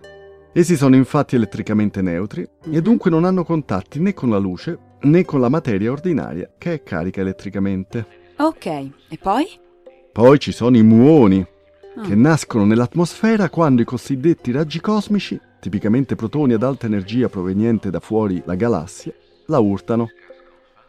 Essi 0.52 0.76
sono 0.76 0.94
infatti 0.94 1.34
elettricamente 1.34 2.00
neutri 2.00 2.42
e 2.42 2.48
Mhm. 2.68 2.78
dunque 2.78 3.10
non 3.10 3.24
hanno 3.24 3.42
contatti 3.42 3.98
né 3.98 4.14
con 4.14 4.30
la 4.30 4.38
luce 4.38 4.78
né 5.00 5.24
con 5.24 5.40
la 5.40 5.48
materia 5.48 5.90
ordinaria 5.90 6.48
che 6.56 6.72
è 6.74 6.82
carica 6.84 7.20
elettricamente. 7.20 8.06
Ok, 8.36 8.66
e 8.66 9.18
poi? 9.20 9.44
Poi 10.12 10.38
ci 10.38 10.52
sono 10.52 10.76
i 10.76 10.84
muoni, 10.84 11.44
Ah. 11.98 12.02
che 12.02 12.14
nascono 12.14 12.66
nell'atmosfera 12.66 13.48
quando 13.48 13.80
i 13.80 13.86
cosiddetti 13.86 14.52
raggi 14.52 14.80
cosmici, 14.80 15.40
tipicamente 15.58 16.14
protoni 16.14 16.52
ad 16.52 16.62
alta 16.62 16.84
energia 16.84 17.30
proveniente 17.30 17.88
da 17.88 18.00
fuori 18.00 18.42
la 18.44 18.54
galassia, 18.54 19.14
la 19.46 19.58
urtano. 19.60 20.08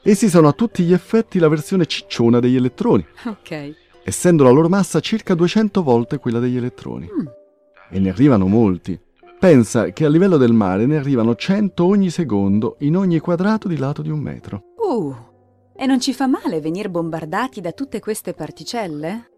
Essi 0.04 0.28
sono 0.28 0.50
a 0.50 0.54
tutti 0.54 0.84
gli 0.84 0.92
effetti 0.92 1.40
la 1.40 1.48
versione 1.48 1.86
cicciona 1.86 2.42
degli 2.42 2.58
elettroni, 2.58 3.06
Ok. 3.26 3.74
essendo 4.04 4.44
la 4.44 4.50
loro 4.50 4.68
massa 4.68 5.00
circa 5.00 5.34
200 5.34 5.82
volte 5.82 6.18
quella 6.18 6.40
degli 6.40 6.58
elettroni. 6.58 7.10
Mm. 7.10 7.28
E 7.90 8.00
ne 8.00 8.10
arrivano 8.10 8.48
molti. 8.48 9.00
Pensa 9.40 9.92
che 9.92 10.04
a 10.04 10.10
livello 10.10 10.36
del 10.36 10.52
mare 10.52 10.86
ne 10.86 10.98
arrivano 10.98 11.36
100 11.36 11.86
ogni 11.86 12.10
secondo 12.10 12.76
in 12.80 12.98
ogni 12.98 13.20
quadrato 13.20 13.70
di 13.70 13.78
lato 13.78 14.02
di 14.02 14.10
un 14.10 14.20
metro. 14.20 14.64
Uh, 14.76 15.16
e 15.74 15.86
non 15.86 16.02
ci 16.02 16.14
fa 16.14 16.28
male 16.28 16.60
venire 16.60 16.90
bombardati 16.90 17.62
da 17.62 17.72
tutte 17.72 18.00
queste 18.02 18.34
particelle? 18.34 19.30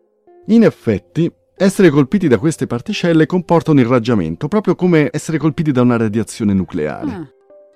In 0.47 0.63
effetti, 0.63 1.31
essere 1.61 1.89
colpiti 1.89 2.29
da 2.29 2.37
queste 2.37 2.67
particelle 2.67 3.25
comporta 3.25 3.71
un 3.71 3.79
irraggiamento, 3.79 4.47
proprio 4.47 4.75
come 4.75 5.09
essere 5.11 5.37
colpiti 5.37 5.73
da 5.73 5.81
una 5.81 5.97
radiazione 5.97 6.53
nucleare. 6.53 7.11
Ah, 7.11 7.27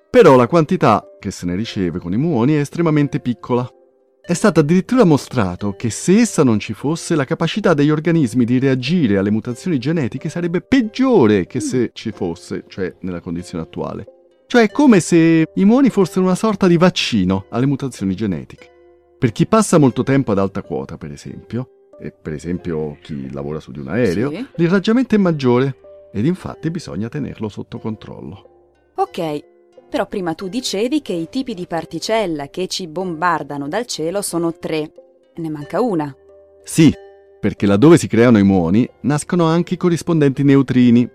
Però 0.09 0.37
la 0.37 0.47
quantità 0.47 1.05
che 1.19 1.31
se 1.31 1.45
ne 1.45 1.53
riceve 1.55 1.99
con 1.99 2.13
i 2.13 2.17
muoni 2.17 2.53
è 2.53 2.59
estremamente 2.59 3.19
piccola. 3.19 3.69
È 4.21 4.33
stato 4.33 4.61
addirittura 4.61 5.03
mostrato 5.03 5.75
che 5.77 5.89
se 5.89 6.17
essa 6.21 6.45
non 6.45 6.59
ci 6.59 6.71
fosse, 6.73 7.13
la 7.15 7.25
capacità 7.25 7.73
degli 7.73 7.89
organismi 7.89 8.45
di 8.45 8.57
reagire 8.57 9.17
alle 9.17 9.31
mutazioni 9.31 9.77
genetiche 9.79 10.29
sarebbe 10.29 10.61
peggiore 10.61 11.45
che 11.45 11.59
se 11.59 11.91
ci 11.91 12.11
fosse, 12.11 12.63
cioè 12.69 12.95
nella 13.01 13.19
condizione 13.19 13.65
attuale. 13.65 14.05
Cioè 14.47 14.61
è 14.61 14.71
come 14.71 15.01
se 15.01 15.49
i 15.53 15.65
muoni 15.65 15.89
fossero 15.89 16.23
una 16.23 16.35
sorta 16.35 16.67
di 16.67 16.77
vaccino 16.77 17.47
alle 17.49 17.65
mutazioni 17.65 18.15
genetiche. 18.15 18.69
Per 19.19 19.33
chi 19.33 19.45
passa 19.45 19.77
molto 19.77 20.03
tempo 20.03 20.31
ad 20.31 20.39
alta 20.39 20.61
quota, 20.61 20.95
per 20.95 21.11
esempio, 21.11 21.72
e 21.99 22.11
per 22.11 22.33
esempio 22.33 22.97
chi 23.01 23.31
lavora 23.31 23.59
su 23.59 23.71
di 23.71 23.79
un 23.79 23.87
aereo, 23.87 24.29
Sì. 24.29 24.45
l'irraggiamento 24.55 25.15
è 25.15 25.17
maggiore 25.17 25.75
ed 26.11 26.25
infatti 26.25 26.69
bisogna 26.71 27.09
tenerlo 27.09 27.49
sotto 27.49 27.79
controllo. 27.79 28.49
ok, 28.95 29.43
però 29.89 30.07
prima 30.07 30.33
tu 30.33 30.47
dicevi 30.47 31.01
che 31.01 31.13
i 31.13 31.29
tipi 31.29 31.53
di 31.53 31.67
particella 31.67 32.47
che 32.49 32.67
ci 32.67 32.87
bombardano 32.87 33.67
dal 33.67 33.85
cielo 33.85 34.21
sono 34.21 34.53
tre. 34.57 34.91
Ne 35.35 35.49
manca 35.49 35.81
una. 35.81 36.15
Sì, 36.63 36.91
perché 37.39 37.65
laddove 37.65 37.97
si 37.97 38.07
creano 38.07 38.37
i 38.37 38.43
muoni 38.43 38.87
nascono 39.01 39.45
anche 39.45 39.73
i 39.75 39.77
corrispondenti 39.77 40.43
neutrini, 40.43 41.09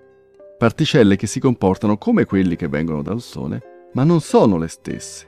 particelle 0.59 1.17
che 1.17 1.27
si 1.27 1.39
comportano 1.41 1.99
come 1.99 2.25
quelli 2.25 2.57
che 2.57 2.69
vengono 2.69 3.03
dal 3.03 3.21
Sole, 3.21 3.63
ma 3.93 4.05
non 4.05 4.21
sono 4.21 4.59
le 4.59 4.69
stesse. 4.69 5.27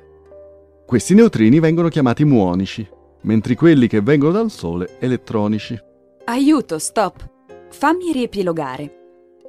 Questi 0.86 1.14
neutrini 1.14 1.60
vengono 1.60 1.88
chiamati 1.88 2.24
muonici, 2.24 2.86
mentre 3.22 3.54
quelli 3.54 3.86
che 3.86 4.00
vengono 4.00 4.32
dal 4.32 4.50
Sole 4.50 4.96
elettronici. 4.98 5.78
Aiuto, 6.24 6.78
stop. 6.78 7.28
Fammi 7.70 8.12
riepilogare. 8.12 8.98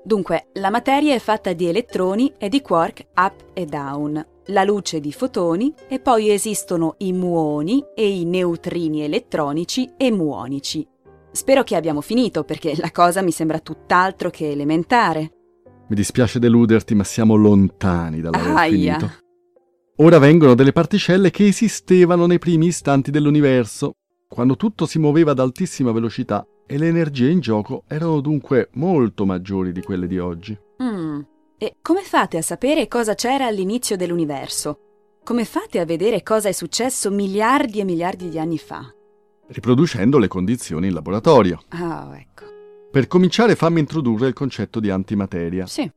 Dunque, 0.04 0.48
la 0.54 0.70
materia 0.72 1.14
è 1.14 1.20
fatta 1.20 1.54
di 1.54 1.68
elettroni 1.68 2.34
e 2.38 2.50
di 2.50 2.62
quark 2.62 3.06
up 3.16 3.46
e 3.54 3.66
down, 3.66 4.26
la 4.48 4.64
luce 4.64 5.00
di 5.00 5.12
fotoni 5.12 5.74
e 5.88 6.00
poi 6.00 6.32
esistono 6.32 6.96
i 7.00 7.14
muoni 7.14 7.84
e 7.96 8.10
i 8.10 8.26
neutrini 8.26 9.04
elettronici 9.04 9.92
e 9.98 10.12
muonici. 10.12 10.88
Spero 11.32 11.64
che 11.64 11.76
abbiamo 11.76 12.02
finito 12.02 12.44
perché 12.44 12.74
la 12.78 12.92
cosa 12.92 13.22
mi 13.22 13.32
sembra 13.32 13.60
tutt'altro 13.60 14.30
che 14.30 14.50
elementare. 14.50 15.32
Mi 15.88 15.96
dispiace 15.96 16.40
deluderti, 16.40 16.96
ma 16.96 17.04
siamo 17.04 17.36
lontani 17.36 18.22
dall'aver 18.22 18.56
Aia. 18.56 18.96
finito. 18.98 19.12
Ora 20.02 20.18
vengono 20.18 20.56
delle 20.56 20.72
particelle 20.72 21.30
che 21.30 21.46
esistevano 21.46 22.26
nei 22.26 22.40
primi 22.40 22.66
istanti 22.66 23.12
dell'universo, 23.12 23.98
quando 24.28 24.56
tutto 24.56 24.88
si 24.88 24.98
muoveva 24.98 25.30
ad 25.30 25.40
altissima 25.40 25.92
velocità 25.92 26.44
e 26.66 26.80
le 26.80 26.88
energie 26.88 27.30
in 27.30 27.40
gioco 27.40 27.84
erano 27.88 28.20
dunque 28.20 28.70
molto 28.74 29.28
maggiori 29.28 29.72
di 29.72 29.84
quelle 29.84 30.08
di 30.08 30.18
oggi. 30.18 30.58
Mm. 30.82 31.20
E 31.56 31.76
come 31.84 32.02
fate 32.02 32.38
a 32.38 32.42
sapere 32.42 32.88
cosa 32.88 33.14
c'era 33.14 33.46
all'inizio 33.46 33.96
dell'universo? 33.96 34.80
Come 35.24 35.46
fate 35.46 35.80
a 35.80 35.86
vedere 35.86 36.24
cosa 36.24 36.50
è 36.50 36.52
successo 36.52 37.12
miliardi 37.12 37.80
e 37.80 37.84
miliardi 37.84 38.30
di 38.30 38.40
anni 38.40 38.58
fa? 38.58 38.92
riproducendo 39.52 40.18
le 40.18 40.28
condizioni 40.28 40.88
in 40.88 40.94
laboratorio. 40.94 41.62
Ah, 41.70 42.10
ecco. 42.18 42.46
Per 42.90 43.06
cominciare 43.08 43.56
fammi 43.56 43.80
introdurre 43.80 44.28
il 44.28 44.34
concetto 44.34 44.80
di 44.80 44.90
antimateria. 44.90 45.68
Sì. 45.68 45.90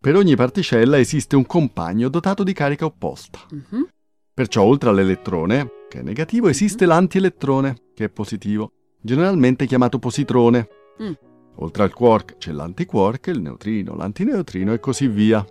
Per 0.00 0.14
ogni 0.14 0.36
particella 0.36 0.96
esiste 0.98 1.34
un 1.34 1.44
compagno 1.44 2.08
dotato 2.08 2.44
di 2.44 2.52
carica 2.52 2.84
opposta. 2.84 3.40
Mhm. 3.50 3.88
Perciò 4.32 4.62
oltre 4.62 4.90
all'elettrone, 4.90 5.68
che 5.88 5.98
è 5.98 6.02
negativo, 6.02 6.46
esiste 6.48 6.86
l'antielettrone, 6.86 7.76
che 7.94 8.04
è 8.04 8.08
positivo, 8.08 8.70
generalmente 9.00 9.66
chiamato 9.66 9.98
positrone. 9.98 10.68
Mm. 11.02 11.12
Oltre 11.56 11.82
al 11.82 11.92
quark 11.92 12.36
c'è 12.36 12.52
l'antiquark, 12.52 13.26
il 13.26 13.40
neutrino, 13.40 13.96
l'antineutrino 13.96 14.72
e 14.72 14.78
così 14.78 15.08
via. 15.08 15.44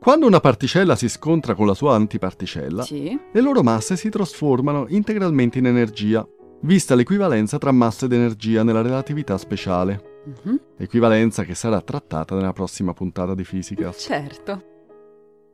Quando 0.00 0.26
una 0.26 0.40
particella 0.40 0.96
si 0.96 1.08
scontra 1.10 1.54
con 1.54 1.66
la 1.66 1.74
sua 1.74 1.94
antiparticella, 1.94 2.82
Sì. 2.84 3.18
le 3.30 3.40
loro 3.42 3.62
masse 3.62 3.96
si 3.96 4.08
trasformano 4.08 4.86
integralmente 4.88 5.58
in 5.58 5.66
energia, 5.66 6.26
vista 6.60 6.94
l'equivalenza 6.94 7.58
tra 7.58 7.72
massa 7.72 8.06
ed 8.06 8.12
energia 8.12 8.62
nella 8.62 8.82
relatività 8.82 9.38
speciale, 9.38 10.22
Mhm. 10.26 10.60
equivalenza 10.78 11.44
che 11.44 11.54
sarà 11.54 11.80
trattata 11.80 12.34
nella 12.34 12.52
prossima 12.52 12.92
puntata 12.92 13.34
di 13.34 13.44
fisica. 13.44 13.92
Certo. 13.92 14.62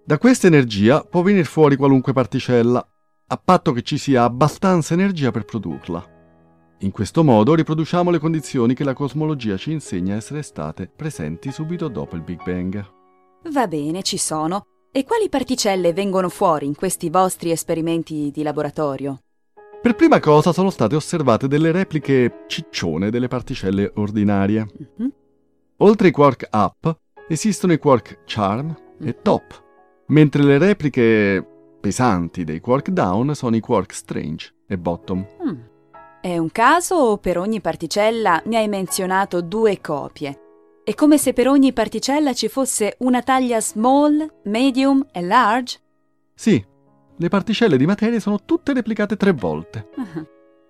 Da 0.05 0.19
questa 0.19 0.47
energia 0.47 1.03
può 1.03 1.23
venire 1.23 1.45
fuori 1.45 1.77
qualunque 1.77 2.13
particella, 2.13 2.87
a 3.27 3.37
patto 3.43 3.73
che 3.73 3.83
ci 3.83 3.97
sia 3.97 4.25
abbastanza 4.25 4.93
energia 4.95 5.31
per 5.31 5.45
produrla. 5.45 6.05
In 6.81 6.91
questo 6.91 7.25
modo 7.25 7.55
riproduciamo 7.55 8.11
le 8.11 8.19
condizioni 8.19 8.75
che 8.75 8.85
la 8.85 8.93
cosmologia 8.93 9.57
ci 9.57 9.73
insegna 9.73 10.17
essere 10.17 10.43
state 10.43 10.91
presenti 10.95 11.51
subito 11.51 11.89
dopo 11.89 12.17
il 12.17 12.23
Big 12.23 12.43
Bang. 12.45 12.85
Va 13.51 13.67
bene, 13.67 14.03
ci 14.03 14.19
sono. 14.19 14.67
E 14.93 15.05
quali 15.05 15.29
particelle 15.29 15.93
vengono 15.93 16.29
fuori 16.29 16.67
in 16.67 16.75
questi 16.75 17.09
vostri 17.11 17.51
esperimenti 17.51 18.31
di 18.33 18.43
laboratorio? 18.43 19.21
Per 19.85 19.95
prima 19.97 20.19
cosa 20.19 20.55
sono 20.55 20.71
state 20.71 20.97
osservate 20.97 21.47
delle 21.47 21.71
repliche 21.71 22.45
ciccione 22.47 23.11
delle 23.11 23.29
particelle 23.29 23.93
ordinarie. 23.97 24.67
Mhm. 24.97 25.13
Oltre 25.77 26.07
ai 26.07 26.13
quark 26.15 26.49
up 26.53 27.01
esistono 27.29 27.75
i 27.75 27.79
quark 27.79 28.21
charm 28.25 28.75
e 28.99 29.21
top, 29.21 29.63
mentre 30.07 30.43
le 30.43 30.57
repliche 30.57 31.47
pesanti 31.79 32.45
dei 32.45 32.61
quark 32.61 32.89
down 32.89 33.35
sono 33.35 33.57
i 33.57 33.61
quark 33.61 33.93
strange 33.93 34.55
e 34.67 34.79
bottom. 34.79 35.27
Mm. 35.47 35.61
È 36.23 36.39
un 36.39 36.51
caso 36.51 36.95
o 36.95 37.19
per 37.19 37.37
ogni 37.37 37.61
particella 37.61 38.41
mi 38.47 38.57
hai 38.57 38.69
menzionato 38.69 39.43
due 39.43 39.83
copie? 39.83 40.41
È 40.83 40.95
come 40.95 41.19
se 41.19 41.35
per 41.35 41.47
ogni 41.47 41.75
particella 41.75 42.33
ci 42.33 42.49
fosse 42.49 42.97
una 43.01 43.21
taglia 43.21 43.61
small, 43.61 44.27
medium 44.45 45.07
e 45.13 45.21
large? 45.21 45.79
Sì, 46.35 46.73
le 47.17 47.29
particelle 47.29 47.77
di 47.77 47.87
materia 47.87 48.19
sono 48.21 48.41
tutte 48.45 48.73
replicate 48.73 49.17
tre 49.17 49.33
volte, 49.33 49.89
Ah, 49.97 50.27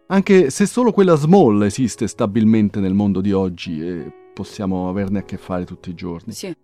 anche 0.09 0.51
se 0.51 0.67
solo 0.67 0.93
quella 0.93 1.15
small 1.15 1.63
esiste 1.63 2.07
stabilmente 2.07 2.81
nel 2.81 2.93
mondo 2.95 3.21
di 3.21 3.33
oggi 3.33 3.81
e 3.81 4.13
possiamo 4.35 4.89
averne 4.89 5.21
a 5.21 5.23
che 5.25 5.37
fare 5.39 5.65
tutti 5.65 5.91
i 5.91 5.95
giorni. 5.95 6.33
sì. 6.33 6.55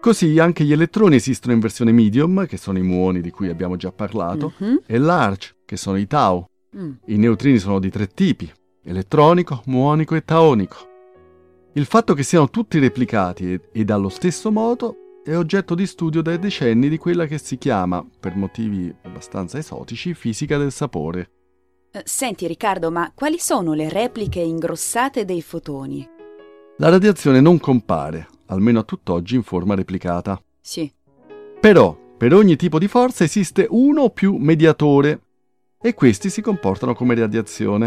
Così 0.00 0.38
anche 0.38 0.64
gli 0.64 0.72
elettroni 0.72 1.16
esistono 1.16 1.52
in 1.52 1.60
versione 1.60 1.92
medium, 1.92 2.46
che 2.46 2.56
sono 2.56 2.78
i 2.78 2.82
muoni 2.82 3.20
di 3.20 3.30
cui 3.30 3.50
abbiamo 3.50 3.76
già 3.76 3.92
parlato, 3.92 4.54
Mhm. 4.56 4.80
e 4.86 4.96
large, 4.96 5.56
che 5.66 5.76
sono 5.76 5.98
i 5.98 6.06
tau. 6.06 6.42
Mm. 6.74 6.92
I 7.08 7.16
neutrini 7.18 7.58
sono 7.58 7.78
di 7.78 7.90
tre 7.90 8.06
tipi, 8.06 8.50
elettronico, 8.82 9.60
muonico 9.66 10.14
e 10.14 10.24
taonico. 10.24 10.76
Il 11.74 11.84
fatto 11.84 12.14
che 12.14 12.22
siano 12.22 12.48
tutti 12.48 12.78
replicati 12.78 13.52
e, 13.52 13.60
e 13.72 13.84
dallo 13.84 14.08
stesso 14.08 14.50
modo 14.50 14.96
è 15.22 15.36
oggetto 15.36 15.74
di 15.74 15.86
studio 15.86 16.22
dai 16.22 16.38
decenni 16.38 16.88
di 16.88 16.96
quella 16.96 17.26
che 17.26 17.38
si 17.38 17.58
chiama, 17.58 18.04
per 18.18 18.36
motivi 18.36 18.94
abbastanza 19.02 19.58
esotici, 19.58 20.14
fisica 20.14 20.56
del 20.56 20.72
sapore. 20.72 21.30
Eh, 21.92 22.02
Senti 22.04 22.46
Riccardo, 22.46 22.90
ma 22.90 23.12
quali 23.14 23.38
sono 23.38 23.74
le 23.74 23.88
repliche 23.88 24.40
ingrossate 24.40 25.24
dei 25.24 25.42
fotoni? 25.42 26.08
La 26.78 26.88
radiazione 26.88 27.40
non 27.40 27.58
compare, 27.58 28.28
almeno 28.46 28.78
a 28.78 28.84
tutt'oggi, 28.84 29.34
in 29.34 29.42
forma 29.42 29.74
replicata. 29.74 30.42
Sì. 30.60 30.90
Però, 31.60 31.94
per 32.16 32.32
ogni 32.32 32.56
tipo 32.56 32.78
di 32.78 32.88
forza 32.88 33.24
esiste 33.24 33.66
uno 33.68 34.02
o 34.02 34.10
più 34.10 34.36
mediatore 34.36 35.20
e 35.80 35.94
questi 35.94 36.30
si 36.30 36.40
comportano 36.40 36.94
come 36.94 37.14
radiazione. 37.14 37.86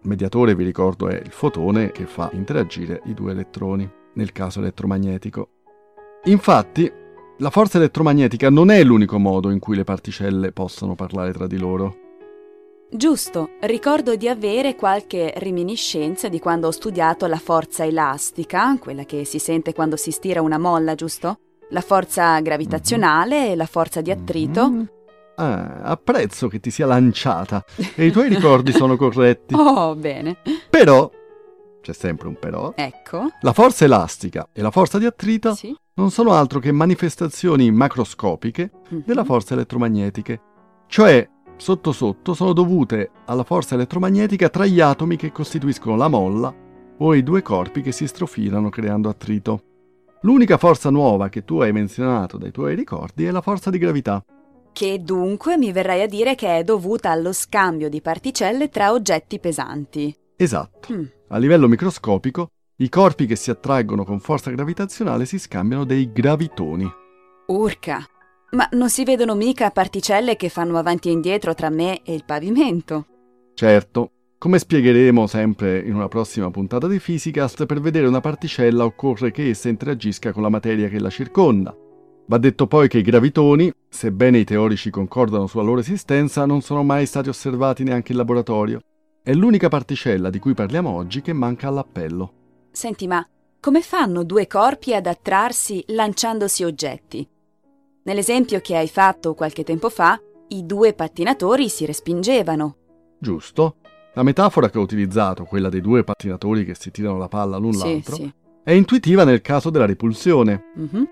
Il 0.00 0.08
mediatore, 0.08 0.54
vi 0.54 0.64
ricordo, 0.64 1.08
è 1.08 1.16
il 1.16 1.32
fotone 1.32 1.92
che 1.92 2.06
fa 2.06 2.30
interagire 2.32 3.02
i 3.04 3.14
due 3.14 3.32
elettroni, 3.32 3.88
nel 4.14 4.32
caso 4.32 4.60
elettromagnetico. 4.60 5.61
Infatti, 6.24 6.90
la 7.38 7.50
forza 7.50 7.78
elettromagnetica 7.78 8.48
non 8.48 8.70
è 8.70 8.82
l'unico 8.84 9.18
modo 9.18 9.50
in 9.50 9.58
cui 9.58 9.74
le 9.74 9.82
particelle 9.84 10.52
possono 10.52 10.94
parlare 10.94 11.32
tra 11.32 11.48
di 11.48 11.58
loro. 11.58 11.96
Giusto, 12.88 13.52
ricordo 13.62 14.14
di 14.14 14.28
avere 14.28 14.76
qualche 14.76 15.32
reminiscenza 15.38 16.28
di 16.28 16.38
quando 16.38 16.68
ho 16.68 16.70
studiato 16.70 17.26
la 17.26 17.38
forza 17.38 17.84
elastica, 17.84 18.76
quella 18.78 19.04
che 19.04 19.24
si 19.24 19.38
sente 19.38 19.72
quando 19.72 19.96
si 19.96 20.10
stira 20.10 20.42
una 20.42 20.58
molla, 20.58 20.94
giusto? 20.94 21.38
La 21.70 21.80
forza 21.80 22.38
gravitazionale 22.40 23.50
e 23.50 23.56
la 23.56 23.66
forza 23.66 24.00
di 24.02 24.10
attrito. 24.10 24.70
Mm. 24.70 24.82
Ah, 25.36 25.80
apprezzo 25.82 26.46
che 26.48 26.60
ti 26.60 26.70
sia 26.70 26.84
lanciata 26.86 27.64
e 27.96 28.04
i 28.04 28.12
tuoi 28.12 28.28
ricordi 28.28 28.72
sono 28.72 28.96
corretti. 28.96 29.54
Oh, 29.58 29.96
bene. 29.96 30.36
Però, 30.68 31.10
c'è 31.80 31.94
sempre 31.94 32.28
un 32.28 32.38
però, 32.38 32.74
Ecco. 32.76 33.30
la 33.40 33.52
forza 33.54 33.86
elastica 33.86 34.50
e 34.52 34.60
la 34.60 34.70
forza 34.70 34.98
di 34.98 35.06
attrito 35.06 35.54
Sì. 35.54 35.74
Non 35.94 36.10
sono 36.10 36.32
altro 36.32 36.58
che 36.58 36.72
manifestazioni 36.72 37.70
macroscopiche 37.70 38.70
Mhm. 38.90 39.02
della 39.06 39.24
forza 39.24 39.54
elettromagnetiche, 39.54 40.40
cioè 40.86 41.28
sotto 41.56 41.92
sotto 41.92 42.34
sono 42.34 42.52
dovute 42.52 43.10
alla 43.26 43.44
forza 43.44 43.74
elettromagnetica 43.74 44.48
tra 44.48 44.64
gli 44.66 44.80
atomi 44.80 45.16
che 45.16 45.32
costituiscono 45.32 45.96
la 45.96 46.08
molla 46.08 46.52
o 46.98 47.14
i 47.14 47.22
due 47.22 47.42
corpi 47.42 47.82
che 47.82 47.92
si 47.92 48.06
strofilano 48.06 48.68
creando 48.68 49.08
attrito. 49.08 49.62
L'unica 50.22 50.56
forza 50.56 50.88
nuova 50.90 51.28
che 51.28 51.44
tu 51.44 51.60
hai 51.60 51.72
menzionato 51.72 52.38
dai 52.38 52.52
tuoi 52.52 52.74
ricordi 52.74 53.24
è 53.24 53.30
la 53.30 53.40
forza 53.40 53.70
di 53.70 53.78
gravità. 53.78 54.24
Che 54.72 55.02
dunque 55.02 55.58
mi 55.58 55.72
verrai 55.72 56.02
a 56.02 56.06
dire 56.06 56.34
che 56.34 56.58
è 56.58 56.62
dovuta 56.64 57.10
allo 57.10 57.32
scambio 57.32 57.88
di 57.88 58.00
particelle 58.00 58.68
tra 58.68 58.92
oggetti 58.92 59.38
pesanti. 59.38 60.14
Esatto. 60.36 60.92
Mm. 60.94 61.04
A 61.28 61.36
livello 61.38 61.68
microscopico, 61.68 62.48
i 62.82 62.88
corpi 62.88 63.26
che 63.26 63.36
si 63.36 63.50
attraggono 63.50 64.04
con 64.04 64.18
forza 64.18 64.50
gravitazionale 64.50 65.24
si 65.24 65.38
scambiano 65.38 65.84
dei 65.84 66.10
gravitoni. 66.10 66.90
Urca! 67.46 68.04
Ma 68.50 68.68
non 68.72 68.90
si 68.90 69.04
vedono 69.04 69.36
mica 69.36 69.70
particelle 69.70 70.34
che 70.34 70.48
fanno 70.48 70.76
avanti 70.76 71.08
e 71.08 71.12
indietro 71.12 71.54
tra 71.54 71.70
me 71.70 72.02
e 72.02 72.12
il 72.12 72.24
pavimento. 72.24 73.06
Certo, 73.54 74.10
come 74.36 74.58
spiegheremo 74.58 75.28
sempre 75.28 75.78
in 75.78 75.94
una 75.94 76.08
prossima 76.08 76.50
puntata 76.50 76.88
di 76.88 76.98
Physicast, 76.98 77.66
per 77.66 77.80
vedere 77.80 78.08
una 78.08 78.20
particella 78.20 78.84
occorre 78.84 79.30
che 79.30 79.48
essa 79.48 79.68
interagisca 79.68 80.32
con 80.32 80.42
la 80.42 80.48
materia 80.48 80.88
che 80.88 80.98
la 80.98 81.08
circonda. 81.08 81.74
Va 82.26 82.38
detto 82.38 82.66
poi 82.66 82.88
che 82.88 82.98
i 82.98 83.02
gravitoni, 83.02 83.72
sebbene 83.88 84.38
i 84.38 84.44
teorici 84.44 84.90
concordano 84.90 85.46
sulla 85.46 85.62
loro 85.62 85.78
esistenza, 85.78 86.46
non 86.46 86.62
sono 86.62 86.82
mai 86.82 87.06
stati 87.06 87.28
osservati 87.28 87.84
neanche 87.84 88.10
in 88.10 88.18
laboratorio. 88.18 88.80
È 89.22 89.32
l'unica 89.32 89.68
particella 89.68 90.30
di 90.30 90.40
cui 90.40 90.52
parliamo 90.52 90.90
oggi 90.90 91.22
che 91.22 91.32
manca 91.32 91.68
all'appello. 91.68 92.40
Senti, 92.72 93.06
ma 93.06 93.24
come 93.60 93.82
fanno 93.82 94.24
due 94.24 94.46
corpi 94.46 94.94
ad 94.94 95.06
attrarsi 95.06 95.84
lanciandosi 95.88 96.64
oggetti? 96.64 97.28
Nell'esempio 98.04 98.60
che 98.60 98.76
hai 98.76 98.88
fatto 98.88 99.34
qualche 99.34 99.62
tempo 99.62 99.88
fa, 99.88 100.20
i 100.48 100.66
due 100.66 100.92
pattinatori 100.94 101.68
si 101.68 101.84
respingevano. 101.86 102.76
Giusto? 103.18 103.76
La 104.14 104.22
metafora 104.22 104.68
che 104.68 104.78
ho 104.78 104.82
utilizzato, 104.82 105.44
quella 105.44 105.68
dei 105.68 105.80
due 105.80 106.02
pattinatori 106.02 106.64
che 106.64 106.74
si 106.74 106.90
tirano 106.90 107.18
la 107.18 107.28
palla 107.28 107.56
l'un 107.56 107.72
Sì, 107.72 107.78
l'altro, 107.92 108.14
sì. 108.16 108.32
è 108.64 108.72
intuitiva 108.72 109.24
nel 109.24 109.40
caso 109.40 109.70
della 109.70 109.86
repulsione, 109.86 110.64
Mhm. 110.74 111.08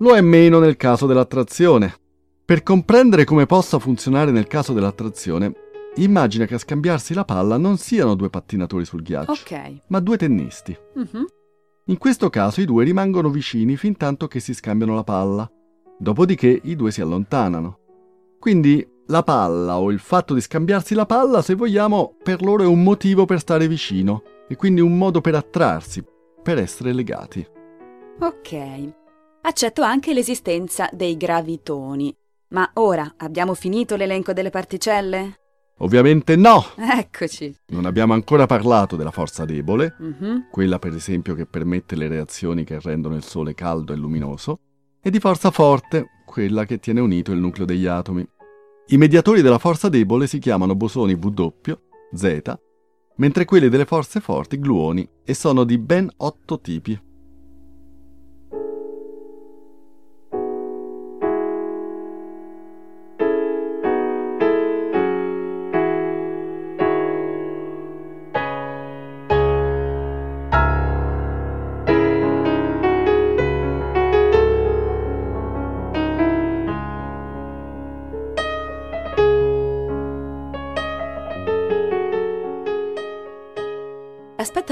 Lo 0.00 0.14
è 0.14 0.20
meno 0.20 0.58
nel 0.58 0.76
caso 0.76 1.06
dell'attrazione. 1.06 1.94
Per 2.44 2.62
comprendere 2.62 3.24
come 3.24 3.46
possa 3.46 3.78
funzionare 3.78 4.30
nel 4.30 4.46
caso 4.46 4.74
dell'attrazione, 4.74 5.52
immagina 6.04 6.44
che 6.44 6.54
a 6.54 6.58
scambiarsi 6.58 7.14
la 7.14 7.24
palla 7.24 7.56
non 7.56 7.78
siano 7.78 8.14
due 8.14 8.30
pattinatori 8.30 8.84
sul 8.84 9.02
ghiaccio, 9.02 9.32
Ok. 9.32 9.82
ma 9.88 10.00
due 10.00 10.16
tennisti. 10.16 10.76
Mhm. 10.94 11.26
In 11.86 11.98
questo 11.98 12.28
caso 12.30 12.60
i 12.60 12.64
due 12.64 12.84
rimangono 12.84 13.30
vicini 13.30 13.76
fin 13.76 13.96
tanto 13.96 14.26
che 14.26 14.40
si 14.40 14.54
scambiano 14.54 14.94
la 14.94 15.04
palla. 15.04 15.50
Dopodiché 15.98 16.60
i 16.64 16.74
due 16.76 16.90
si 16.90 17.00
allontanano. 17.00 17.78
Quindi 18.38 18.86
la 19.06 19.22
palla 19.22 19.78
o 19.78 19.90
il 19.92 20.00
fatto 20.00 20.34
di 20.34 20.40
scambiarsi 20.40 20.94
la 20.94 21.06
palla, 21.06 21.42
se 21.42 21.54
vogliamo, 21.54 22.16
per 22.22 22.42
loro 22.42 22.64
è 22.64 22.66
un 22.66 22.82
motivo 22.82 23.24
per 23.24 23.38
stare 23.38 23.68
vicino 23.68 24.22
e 24.48 24.56
quindi 24.56 24.80
un 24.80 24.98
modo 24.98 25.20
per 25.20 25.36
attrarsi, 25.36 26.04
per 26.42 26.58
essere 26.58 26.92
legati. 26.92 27.46
Ok. 28.20 28.92
Accetto 29.42 29.82
anche 29.82 30.12
l'esistenza 30.12 30.88
dei 30.92 31.16
gravitoni. 31.16 32.14
Ma 32.48 32.68
ora 32.74 33.14
abbiamo 33.18 33.54
finito 33.54 33.94
l'elenco 33.96 34.32
delle 34.32 34.50
particelle? 34.50 35.38
Ovviamente 35.80 36.36
no! 36.36 36.64
Eccoci. 36.76 37.54
Non 37.66 37.84
abbiamo 37.84 38.14
ancora 38.14 38.46
parlato 38.46 38.96
della 38.96 39.10
forza 39.10 39.44
debole, 39.44 39.94
Mhm. 39.98 40.46
quella 40.50 40.78
per 40.78 40.94
esempio 40.94 41.34
che 41.34 41.44
permette 41.44 41.96
le 41.96 42.08
reazioni 42.08 42.64
che 42.64 42.80
rendono 42.80 43.14
il 43.14 43.22
Sole 43.22 43.52
caldo 43.54 43.92
e 43.92 43.96
luminoso, 43.96 44.60
e 45.02 45.10
di 45.10 45.20
forza 45.20 45.50
forte, 45.50 46.06
quella 46.24 46.64
che 46.64 46.78
tiene 46.78 47.00
unito 47.00 47.30
il 47.32 47.38
nucleo 47.40 47.66
degli 47.66 47.86
atomi. 47.86 48.26
I 48.88 48.96
mediatori 48.96 49.42
della 49.42 49.58
forza 49.58 49.88
debole 49.90 50.26
si 50.26 50.38
chiamano 50.38 50.74
bosoni 50.74 51.12
W, 51.14 51.52
Z, 52.14 52.54
mentre 53.16 53.44
quelli 53.44 53.68
delle 53.68 53.84
forze 53.84 54.20
forti 54.20 54.58
gluoni, 54.58 55.06
e 55.24 55.34
sono 55.34 55.64
di 55.64 55.76
ben 55.76 56.10
otto 56.18 56.58
tipi. 56.60 56.98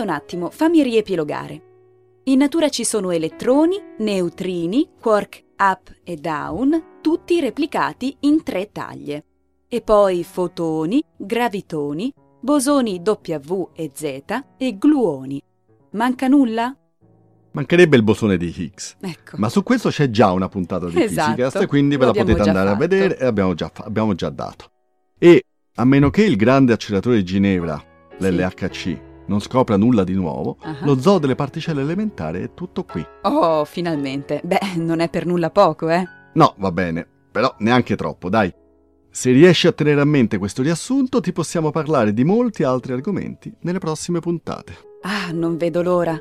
Un 0.04 0.10
attimo, 0.10 0.50
fammi 0.50 0.82
riepilogare. 0.82 1.62
In 2.24 2.38
natura 2.38 2.68
ci 2.68 2.84
sono 2.84 3.10
elettroni, 3.10 3.76
neutrini, 3.98 4.90
quark 5.00 5.42
up 5.58 5.92
e 6.04 6.16
down, 6.16 7.00
tutti 7.02 7.40
replicati 7.40 8.16
in 8.20 8.42
tre 8.42 8.70
taglie. 8.70 9.24
E 9.68 9.80
poi 9.80 10.22
fotoni, 10.24 11.02
gravitoni, 11.16 12.12
bosoni 12.40 13.02
W 13.04 13.68
e 13.74 13.90
Z 13.92 14.04
e 14.56 14.78
gluoni. 14.78 15.42
Manca 15.92 16.28
nulla? 16.28 16.74
Mancherebbe 17.52 17.96
il 17.96 18.02
bosone 18.02 18.36
di 18.36 18.52
Higgs. 18.56 18.96
Ecco. 19.00 19.36
Ma 19.38 19.48
su 19.48 19.62
questo 19.62 19.88
c'è 19.88 20.10
già 20.10 20.32
una 20.32 20.48
puntata 20.48 20.88
di 20.88 21.00
Esatto, 21.00 21.34
Physicast 21.34 21.66
quindi 21.66 21.96
ve 21.96 22.06
la 22.06 22.12
potete 22.12 22.40
andare 22.40 22.68
a 22.68 22.72
fatto. 22.72 22.78
vedere 22.78 23.18
e 23.18 23.24
abbiamo 23.24 23.54
già, 23.54 23.70
abbiamo 23.74 24.14
già 24.14 24.30
dato. 24.30 24.70
E 25.18 25.44
a 25.74 25.84
meno 25.84 26.10
che 26.10 26.24
il 26.24 26.36
grande 26.36 26.72
acceleratore 26.72 27.16
di 27.16 27.24
Ginevra, 27.24 27.82
l'LHC, 28.18 29.12
non 29.26 29.40
scopra 29.40 29.76
nulla 29.76 30.04
di 30.04 30.14
nuovo, 30.14 30.56
Ah. 30.62 30.76
lo 30.82 30.98
zoo 31.00 31.18
delle 31.18 31.34
particelle 31.34 31.80
elementari 31.82 32.42
è 32.42 32.54
tutto 32.54 32.84
qui. 32.84 33.04
Oh, 33.22 33.64
finalmente. 33.64 34.40
Beh, 34.44 34.74
non 34.76 35.00
è 35.00 35.08
per 35.08 35.26
nulla 35.26 35.50
poco, 35.50 35.88
eh? 35.88 36.04
No, 36.34 36.54
va 36.58 36.72
bene, 36.72 37.06
però 37.30 37.54
neanche 37.58 37.96
troppo, 37.96 38.28
dai. 38.28 38.52
Se 39.10 39.30
riesci 39.30 39.68
a 39.68 39.72
tenere 39.72 40.00
a 40.00 40.04
mente 40.04 40.38
questo 40.38 40.62
riassunto, 40.62 41.20
ti 41.20 41.32
possiamo 41.32 41.70
parlare 41.70 42.12
di 42.12 42.24
molti 42.24 42.64
altri 42.64 42.92
argomenti 42.92 43.54
nelle 43.60 43.78
prossime 43.78 44.18
puntate. 44.18 44.74
Ah, 45.02 45.30
non 45.32 45.56
vedo 45.56 45.82
l'ora. 45.82 46.20